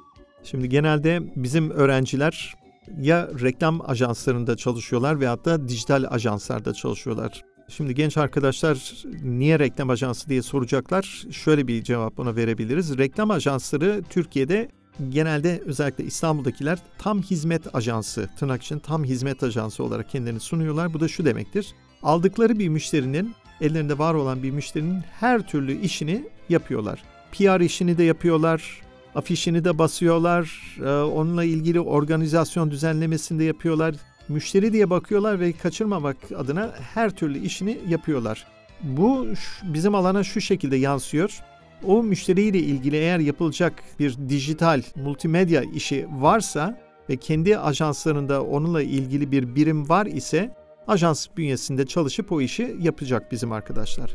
Şimdi 0.42 0.68
genelde 0.68 1.20
bizim 1.37 1.70
öğrenciler 1.70 2.55
ya 3.00 3.28
reklam 3.42 3.90
ajanslarında 3.90 4.56
çalışıyorlar 4.56 5.20
veyahut 5.20 5.44
da 5.44 5.68
dijital 5.68 6.04
ajanslarda 6.10 6.74
çalışıyorlar. 6.74 7.42
Şimdi 7.68 7.94
genç 7.94 8.16
arkadaşlar 8.16 8.92
niye 9.22 9.58
reklam 9.58 9.90
ajansı 9.90 10.28
diye 10.28 10.42
soracaklar. 10.42 11.24
Şöyle 11.30 11.68
bir 11.68 11.82
cevap 11.82 12.20
ona 12.20 12.36
verebiliriz. 12.36 12.98
Reklam 12.98 13.30
ajansları 13.30 14.02
Türkiye'de 14.10 14.68
genelde 15.08 15.62
özellikle 15.66 16.04
İstanbul'dakiler 16.04 16.78
tam 16.98 17.22
hizmet 17.22 17.74
ajansı, 17.74 18.28
tırnak 18.38 18.62
için 18.62 18.78
tam 18.78 19.04
hizmet 19.04 19.42
ajansı 19.42 19.84
olarak 19.84 20.10
kendilerini 20.10 20.40
sunuyorlar. 20.40 20.94
Bu 20.94 21.00
da 21.00 21.08
şu 21.08 21.24
demektir. 21.24 21.74
Aldıkları 22.02 22.58
bir 22.58 22.68
müşterinin, 22.68 23.34
ellerinde 23.60 23.98
var 23.98 24.14
olan 24.14 24.42
bir 24.42 24.50
müşterinin 24.50 25.02
her 25.20 25.48
türlü 25.48 25.80
işini 25.80 26.24
yapıyorlar. 26.48 27.02
PR 27.32 27.60
işini 27.60 27.98
de 27.98 28.02
yapıyorlar, 28.02 28.80
afişini 29.14 29.64
de 29.64 29.79
basıyorlar. 29.79 30.77
Ee, 30.81 30.88
onunla 30.88 31.44
ilgili 31.44 31.81
organizasyon 31.81 32.70
düzenlemesini 32.70 33.38
de 33.38 33.44
yapıyorlar. 33.44 33.94
Müşteri 34.29 34.72
diye 34.72 34.90
bakıyorlar 34.90 35.40
ve 35.40 35.53
kaçırmamak 35.53 36.16
adına 36.37 36.74
her 36.94 37.11
türlü 37.11 37.38
işini 37.38 37.79
yapıyorlar. 37.88 38.46
Bu 38.83 39.27
bizim 39.62 39.94
alana 39.94 40.24
şu 40.24 40.40
şekilde 40.40 40.77
yansıyor. 40.77 41.40
O 41.85 42.03
müşteriyle 42.03 42.59
ilgili 42.59 42.96
eğer 42.96 43.18
yapılacak 43.18 43.72
bir 43.98 44.16
dijital 44.29 44.83
multimedya 44.96 45.62
işi 45.62 46.07
varsa 46.11 46.81
ve 47.11 47.16
kendi 47.16 47.59
ajanslarında 47.59 48.42
onunla 48.42 48.83
ilgili 48.83 49.33
bir 49.33 49.55
birim 49.55 49.88
var 49.88 50.07
ise 50.07 50.55
ajans 50.87 51.27
bünyesinde 51.37 51.87
çalışıp 51.87 52.33
o 52.33 52.40
işi 52.40 52.77
yapacak 52.81 53.33
bizim 53.33 53.53
arkadaşlar. 53.53 54.11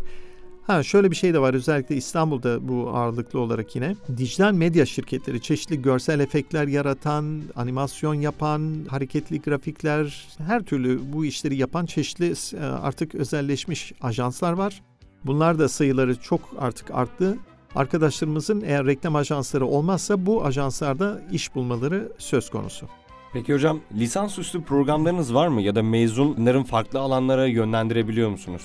Ha 0.69 0.83
şöyle 0.83 1.11
bir 1.11 1.15
şey 1.15 1.33
de 1.33 1.39
var 1.39 1.53
özellikle 1.53 1.95
İstanbul'da 1.95 2.67
bu 2.67 2.89
ağırlıklı 2.89 3.39
olarak 3.39 3.75
yine. 3.75 3.95
Dijital 4.17 4.53
medya 4.53 4.85
şirketleri 4.85 5.41
çeşitli 5.41 5.81
görsel 5.81 6.19
efektler 6.19 6.67
yaratan, 6.67 7.41
animasyon 7.55 8.13
yapan, 8.13 8.85
hareketli 8.89 9.41
grafikler, 9.41 10.27
her 10.37 10.63
türlü 10.63 11.13
bu 11.13 11.25
işleri 11.25 11.55
yapan 11.55 11.85
çeşitli 11.85 12.33
e, 12.57 12.65
artık 12.65 13.15
özelleşmiş 13.15 13.93
ajanslar 14.01 14.53
var. 14.53 14.81
Bunlar 15.25 15.59
da 15.59 15.69
sayıları 15.69 16.15
çok 16.15 16.41
artık 16.59 16.91
arttı. 16.91 17.37
Arkadaşlarımızın 17.75 18.61
eğer 18.61 18.85
reklam 18.85 19.15
ajansları 19.15 19.65
olmazsa 19.65 20.25
bu 20.25 20.45
ajanslarda 20.45 21.21
iş 21.31 21.55
bulmaları 21.55 22.11
söz 22.17 22.49
konusu. 22.49 22.85
Peki 23.33 23.53
hocam 23.53 23.79
lisansüstü 23.93 24.61
programlarınız 24.61 25.33
var 25.33 25.47
mı 25.47 25.61
ya 25.61 25.75
da 25.75 25.83
mezunların 25.83 26.63
farklı 26.63 26.99
alanlara 26.99 27.45
yönlendirebiliyor 27.45 28.29
musunuz? 28.29 28.63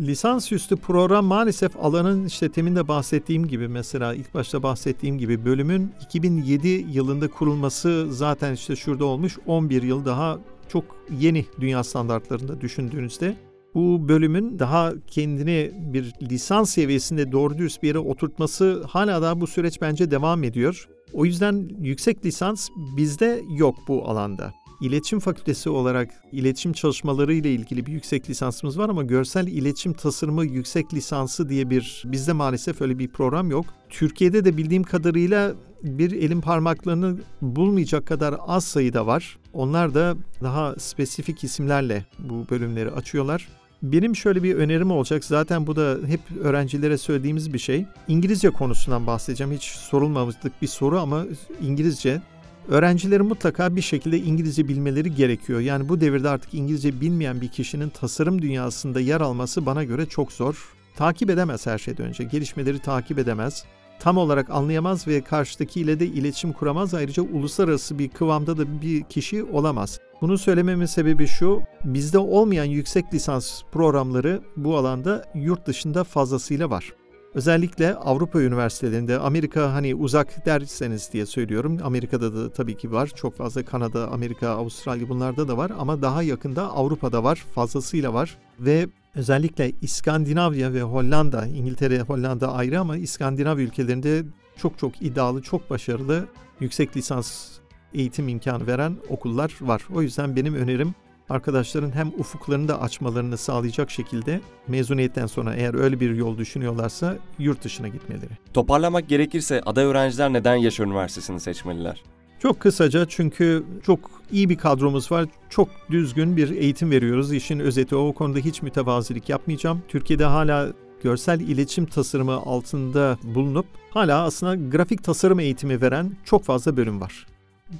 Lisansüstü 0.00 0.76
program 0.76 1.24
maalesef 1.24 1.76
alanın 1.76 2.26
işte 2.26 2.52
temin 2.52 2.88
bahsettiğim 2.88 3.46
gibi 3.46 3.68
mesela 3.68 4.14
ilk 4.14 4.34
başta 4.34 4.62
bahsettiğim 4.62 5.18
gibi 5.18 5.44
bölümün 5.44 5.92
2007 6.00 6.68
yılında 6.68 7.30
kurulması 7.30 8.06
zaten 8.10 8.54
işte 8.54 8.76
şurada 8.76 9.04
olmuş 9.04 9.38
11 9.46 9.82
yıl 9.82 10.04
daha 10.04 10.38
çok 10.68 10.84
yeni 11.18 11.46
dünya 11.60 11.84
standartlarında 11.84 12.60
düşündüğünüzde 12.60 13.36
bu 13.74 14.08
bölümün 14.08 14.58
daha 14.58 14.92
kendini 15.06 15.70
bir 15.74 16.14
lisans 16.22 16.70
seviyesinde 16.70 17.32
doğru 17.32 17.58
dürüst 17.58 17.82
bir 17.82 17.88
yere 17.88 17.98
oturtması 17.98 18.84
hala 18.88 19.22
daha 19.22 19.40
bu 19.40 19.46
süreç 19.46 19.80
bence 19.80 20.10
devam 20.10 20.44
ediyor. 20.44 20.88
O 21.12 21.24
yüzden 21.24 21.68
yüksek 21.80 22.24
lisans 22.24 22.68
bizde 22.96 23.42
yok 23.56 23.76
bu 23.88 24.08
alanda. 24.08 24.54
İletişim 24.80 25.20
Fakültesi 25.20 25.70
olarak 25.70 26.10
iletişim 26.32 26.72
çalışmaları 26.72 27.34
ile 27.34 27.52
ilgili 27.52 27.86
bir 27.86 27.92
yüksek 27.92 28.30
lisansımız 28.30 28.78
var 28.78 28.88
ama 28.88 29.02
görsel 29.02 29.46
iletişim 29.46 29.92
tasarımı 29.92 30.44
yüksek 30.44 30.94
lisansı 30.94 31.48
diye 31.48 31.70
bir 31.70 32.02
bizde 32.06 32.32
maalesef 32.32 32.80
öyle 32.80 32.98
bir 32.98 33.08
program 33.08 33.50
yok. 33.50 33.66
Türkiye'de 33.88 34.44
de 34.44 34.56
bildiğim 34.56 34.82
kadarıyla 34.82 35.54
bir 35.82 36.12
elin 36.12 36.40
parmaklarını 36.40 37.16
bulmayacak 37.42 38.06
kadar 38.06 38.34
az 38.46 38.64
sayıda 38.64 39.06
var. 39.06 39.38
Onlar 39.52 39.94
da 39.94 40.16
daha 40.42 40.74
spesifik 40.78 41.44
isimlerle 41.44 42.06
bu 42.18 42.46
bölümleri 42.50 42.90
açıyorlar. 42.90 43.48
Benim 43.82 44.16
şöyle 44.16 44.42
bir 44.42 44.54
önerim 44.54 44.90
olacak. 44.90 45.24
Zaten 45.24 45.66
bu 45.66 45.76
da 45.76 45.96
hep 46.06 46.20
öğrencilere 46.40 46.98
söylediğimiz 46.98 47.52
bir 47.52 47.58
şey. 47.58 47.86
İngilizce 48.08 48.50
konusundan 48.50 49.06
bahsedeceğim. 49.06 49.52
Hiç 49.52 49.62
sorulmamıştık 49.62 50.62
bir 50.62 50.66
soru 50.66 51.00
ama 51.00 51.24
İngilizce. 51.62 52.20
Öğrencilerin 52.68 53.26
mutlaka 53.26 53.76
bir 53.76 53.80
şekilde 53.80 54.18
İngilizce 54.18 54.68
bilmeleri 54.68 55.14
gerekiyor. 55.14 55.60
Yani 55.60 55.88
bu 55.88 56.00
devirde 56.00 56.28
artık 56.28 56.54
İngilizce 56.54 57.00
bilmeyen 57.00 57.40
bir 57.40 57.48
kişinin 57.48 57.88
tasarım 57.88 58.42
dünyasında 58.42 59.00
yer 59.00 59.20
alması 59.20 59.66
bana 59.66 59.84
göre 59.84 60.06
çok 60.06 60.32
zor. 60.32 60.74
Takip 60.96 61.30
edemez 61.30 61.66
her 61.66 61.78
şeyden 61.78 62.06
önce. 62.06 62.24
Gelişmeleri 62.24 62.78
takip 62.78 63.18
edemez. 63.18 63.64
Tam 64.00 64.16
olarak 64.16 64.50
anlayamaz 64.50 65.08
ve 65.08 65.20
karşıdakiyle 65.20 66.00
de 66.00 66.06
iletişim 66.06 66.52
kuramaz. 66.52 66.94
Ayrıca 66.94 67.22
uluslararası 67.22 67.98
bir 67.98 68.08
kıvamda 68.08 68.58
da 68.58 68.82
bir 68.82 69.02
kişi 69.02 69.44
olamaz. 69.44 69.98
Bunu 70.20 70.38
söylememin 70.38 70.86
sebebi 70.86 71.26
şu, 71.26 71.62
bizde 71.84 72.18
olmayan 72.18 72.64
yüksek 72.64 73.14
lisans 73.14 73.62
programları 73.72 74.40
bu 74.56 74.76
alanda 74.76 75.24
yurt 75.34 75.66
dışında 75.66 76.04
fazlasıyla 76.04 76.70
var. 76.70 76.92
Özellikle 77.34 77.94
Avrupa 77.94 78.40
üniversitelerinde, 78.42 79.18
Amerika 79.18 79.72
hani 79.72 79.94
uzak 79.94 80.46
derseniz 80.46 81.12
diye 81.12 81.26
söylüyorum. 81.26 81.78
Amerika'da 81.82 82.34
da 82.34 82.52
tabii 82.52 82.76
ki 82.76 82.92
var. 82.92 83.06
Çok 83.06 83.36
fazla 83.36 83.64
Kanada, 83.64 84.10
Amerika, 84.10 84.48
Avustralya 84.48 85.08
bunlarda 85.08 85.48
da 85.48 85.56
var. 85.56 85.72
Ama 85.78 86.02
daha 86.02 86.22
yakında 86.22 86.72
Avrupa'da 86.72 87.24
var. 87.24 87.44
Fazlasıyla 87.54 88.14
var. 88.14 88.38
Ve 88.60 88.86
özellikle 89.14 89.72
İskandinavya 89.80 90.72
ve 90.72 90.82
Hollanda, 90.82 91.46
İngiltere, 91.46 92.00
Hollanda 92.00 92.52
ayrı 92.52 92.80
ama 92.80 92.96
İskandinav 92.96 93.58
ülkelerinde 93.58 94.22
çok 94.56 94.78
çok 94.78 95.02
iddialı, 95.02 95.42
çok 95.42 95.70
başarılı 95.70 96.26
yüksek 96.60 96.96
lisans 96.96 97.48
eğitim 97.94 98.28
imkanı 98.28 98.66
veren 98.66 98.96
okullar 99.08 99.56
var. 99.60 99.82
O 99.94 100.02
yüzden 100.02 100.36
benim 100.36 100.54
önerim 100.54 100.94
arkadaşların 101.30 101.90
hem 101.90 102.08
ufuklarını 102.18 102.68
da 102.68 102.80
açmalarını 102.80 103.36
sağlayacak 103.36 103.90
şekilde 103.90 104.40
mezuniyetten 104.68 105.26
sonra 105.26 105.54
eğer 105.54 105.74
öyle 105.74 106.00
bir 106.00 106.14
yol 106.14 106.38
düşünüyorlarsa 106.38 107.16
yurt 107.38 107.64
dışına 107.64 107.88
gitmeleri. 107.88 108.30
Toparlamak 108.54 109.08
gerekirse 109.08 109.60
aday 109.66 109.84
öğrenciler 109.84 110.32
neden 110.32 110.54
Yaşar 110.54 110.84
Üniversitesi'ni 110.84 111.40
seçmeliler? 111.40 112.02
Çok 112.42 112.60
kısaca 112.60 113.06
çünkü 113.08 113.64
çok 113.82 114.10
iyi 114.32 114.48
bir 114.48 114.58
kadromuz 114.58 115.12
var. 115.12 115.26
Çok 115.50 115.68
düzgün 115.90 116.36
bir 116.36 116.50
eğitim 116.50 116.90
veriyoruz. 116.90 117.32
İşin 117.32 117.60
özeti 117.60 117.96
o. 117.96 118.08
O 118.08 118.12
konuda 118.12 118.38
hiç 118.38 118.62
mütevazilik 118.62 119.28
yapmayacağım. 119.28 119.82
Türkiye'de 119.88 120.24
hala 120.24 120.68
görsel 121.02 121.40
iletişim 121.40 121.86
tasarımı 121.86 122.32
altında 122.32 123.18
bulunup 123.22 123.66
hala 123.90 124.24
aslında 124.24 124.76
grafik 124.76 125.04
tasarım 125.04 125.40
eğitimi 125.40 125.80
veren 125.80 126.12
çok 126.24 126.44
fazla 126.44 126.76
bölüm 126.76 127.00
var. 127.00 127.26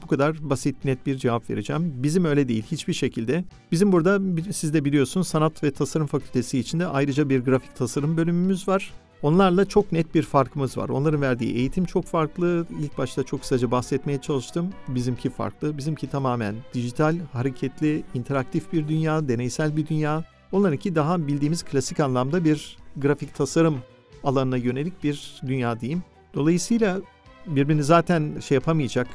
Bu 0.02 0.06
kadar 0.06 0.50
basit 0.50 0.84
net 0.84 1.06
bir 1.06 1.16
cevap 1.16 1.50
vereceğim. 1.50 1.92
Bizim 1.96 2.24
öyle 2.24 2.48
değil 2.48 2.64
hiçbir 2.70 2.92
şekilde. 2.92 3.44
Bizim 3.72 3.92
burada 3.92 4.20
siz 4.52 4.74
de 4.74 4.84
biliyorsunuz 4.84 5.28
Sanat 5.28 5.64
ve 5.64 5.70
Tasarım 5.70 6.06
Fakültesi 6.06 6.58
içinde 6.58 6.86
ayrıca 6.86 7.28
bir 7.28 7.40
grafik 7.40 7.76
tasarım 7.76 8.16
bölümümüz 8.16 8.68
var. 8.68 8.92
Onlarla 9.22 9.64
çok 9.64 9.92
net 9.92 10.14
bir 10.14 10.22
farkımız 10.22 10.78
var. 10.78 10.88
Onların 10.88 11.20
verdiği 11.20 11.54
eğitim 11.54 11.84
çok 11.84 12.04
farklı. 12.04 12.66
İlk 12.80 12.98
başta 12.98 13.22
çok 13.22 13.40
kısaca 13.40 13.70
bahsetmeye 13.70 14.20
çalıştım. 14.20 14.70
Bizimki 14.88 15.30
farklı. 15.30 15.78
Bizimki 15.78 16.10
tamamen 16.10 16.54
dijital, 16.74 17.16
hareketli, 17.32 18.02
interaktif 18.14 18.72
bir 18.72 18.88
dünya, 18.88 19.28
deneysel 19.28 19.76
bir 19.76 19.86
dünya. 19.86 20.24
Onlarınki 20.52 20.94
daha 20.94 21.26
bildiğimiz 21.26 21.62
klasik 21.62 22.00
anlamda 22.00 22.44
bir 22.44 22.76
grafik 22.96 23.34
tasarım 23.34 23.78
alanına 24.24 24.56
yönelik 24.56 25.04
bir 25.04 25.40
dünya 25.46 25.80
diyeyim. 25.80 26.02
Dolayısıyla 26.34 27.00
birbirini 27.46 27.82
zaten 27.82 28.40
şey 28.40 28.54
yapamayacak, 28.54 29.06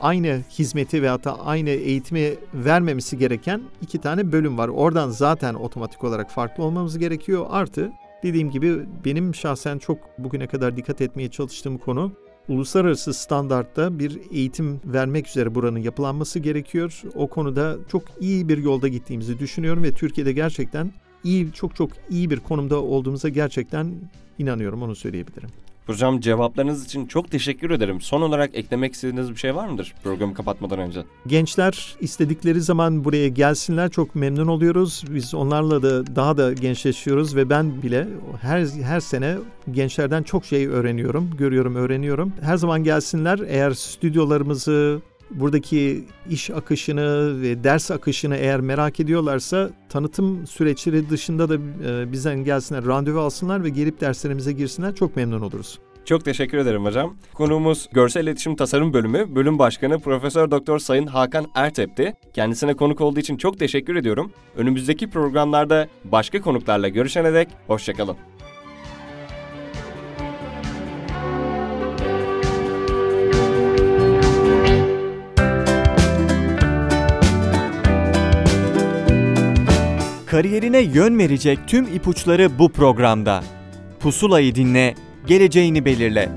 aynı 0.00 0.40
hizmeti 0.50 1.02
veya 1.02 1.24
da 1.24 1.40
aynı 1.46 1.70
eğitimi 1.70 2.34
vermemesi 2.54 3.18
gereken 3.18 3.62
iki 3.82 3.98
tane 3.98 4.32
bölüm 4.32 4.58
var. 4.58 4.68
Oradan 4.68 5.10
zaten 5.10 5.54
otomatik 5.54 6.04
olarak 6.04 6.30
farklı 6.30 6.64
olmamız 6.64 6.98
gerekiyor. 6.98 7.46
Artı 7.50 7.92
dediğim 8.22 8.50
gibi 8.50 8.80
benim 9.04 9.34
şahsen 9.34 9.78
çok 9.78 9.98
bugüne 10.18 10.46
kadar 10.46 10.76
dikkat 10.76 11.00
etmeye 11.00 11.30
çalıştığım 11.30 11.78
konu 11.78 12.12
uluslararası 12.48 13.14
standartta 13.14 13.98
bir 13.98 14.20
eğitim 14.30 14.80
vermek 14.84 15.28
üzere 15.28 15.54
buranın 15.54 15.78
yapılanması 15.78 16.38
gerekiyor. 16.38 17.02
O 17.14 17.26
konuda 17.26 17.76
çok 17.88 18.02
iyi 18.20 18.48
bir 18.48 18.58
yolda 18.58 18.88
gittiğimizi 18.88 19.38
düşünüyorum 19.38 19.82
ve 19.82 19.92
Türkiye'de 19.92 20.32
gerçekten 20.32 20.92
iyi 21.24 21.52
çok 21.52 21.76
çok 21.76 21.90
iyi 22.10 22.30
bir 22.30 22.40
konumda 22.40 22.82
olduğumuza 22.82 23.28
gerçekten 23.28 23.94
inanıyorum 24.38 24.82
onu 24.82 24.96
söyleyebilirim. 24.96 25.63
Hocam 25.86 26.20
cevaplarınız 26.20 26.84
için 26.84 27.06
çok 27.06 27.30
teşekkür 27.30 27.70
ederim. 27.70 28.00
Son 28.00 28.22
olarak 28.22 28.54
eklemek 28.54 28.94
istediğiniz 28.94 29.30
bir 29.30 29.36
şey 29.36 29.54
var 29.54 29.68
mıdır 29.68 29.94
programı 30.04 30.34
kapatmadan 30.34 30.78
önce? 30.78 31.04
Gençler 31.26 31.96
istedikleri 32.00 32.60
zaman 32.60 33.04
buraya 33.04 33.28
gelsinler 33.28 33.90
çok 33.90 34.14
memnun 34.14 34.46
oluyoruz. 34.46 35.04
Biz 35.10 35.34
onlarla 35.34 35.82
da 35.82 36.16
daha 36.16 36.36
da 36.36 36.52
gençleşiyoruz 36.52 37.36
ve 37.36 37.50
ben 37.50 37.82
bile 37.82 38.08
her 38.40 38.66
her 38.66 39.00
sene 39.00 39.36
gençlerden 39.70 40.22
çok 40.22 40.44
şey 40.44 40.66
öğreniyorum, 40.66 41.30
görüyorum, 41.38 41.76
öğreniyorum. 41.76 42.32
Her 42.40 42.56
zaman 42.56 42.84
gelsinler. 42.84 43.38
Eğer 43.48 43.70
stüdyolarımızı 43.70 45.00
buradaki 45.34 46.04
iş 46.30 46.50
akışını 46.50 47.40
ve 47.42 47.64
ders 47.64 47.90
akışını 47.90 48.36
eğer 48.36 48.60
merak 48.60 49.00
ediyorlarsa 49.00 49.70
tanıtım 49.88 50.46
süreçleri 50.46 51.10
dışında 51.10 51.48
da 51.48 51.54
e, 51.54 52.12
bizden 52.12 52.44
gelsinler, 52.44 52.84
randevu 52.84 53.20
alsınlar 53.20 53.64
ve 53.64 53.68
gelip 53.68 54.00
derslerimize 54.00 54.52
girsinler. 54.52 54.94
Çok 54.94 55.16
memnun 55.16 55.40
oluruz. 55.40 55.78
Çok 56.04 56.24
teşekkür 56.24 56.58
ederim 56.58 56.84
hocam. 56.84 57.16
Konuğumuz 57.34 57.88
Görsel 57.92 58.22
İletişim 58.22 58.56
Tasarım 58.56 58.92
Bölümü 58.92 59.34
Bölüm 59.34 59.58
Başkanı 59.58 60.00
Profesör 60.00 60.50
Doktor 60.50 60.78
Sayın 60.78 61.06
Hakan 61.06 61.46
Ertep'ti. 61.54 62.14
Kendisine 62.32 62.74
konuk 62.74 63.00
olduğu 63.00 63.20
için 63.20 63.36
çok 63.36 63.58
teşekkür 63.58 63.96
ediyorum. 63.96 64.32
Önümüzdeki 64.56 65.10
programlarda 65.10 65.88
başka 66.04 66.40
konuklarla 66.40 66.88
görüşene 66.88 67.34
dek 67.34 67.48
hoşçakalın. 67.66 68.33
Kariyerine 80.34 80.78
yön 80.78 81.18
verecek 81.18 81.58
tüm 81.66 81.84
ipuçları 81.84 82.58
bu 82.58 82.72
programda. 82.72 83.44
Pusulayı 84.00 84.54
dinle, 84.54 84.94
geleceğini 85.26 85.84
belirle. 85.84 86.28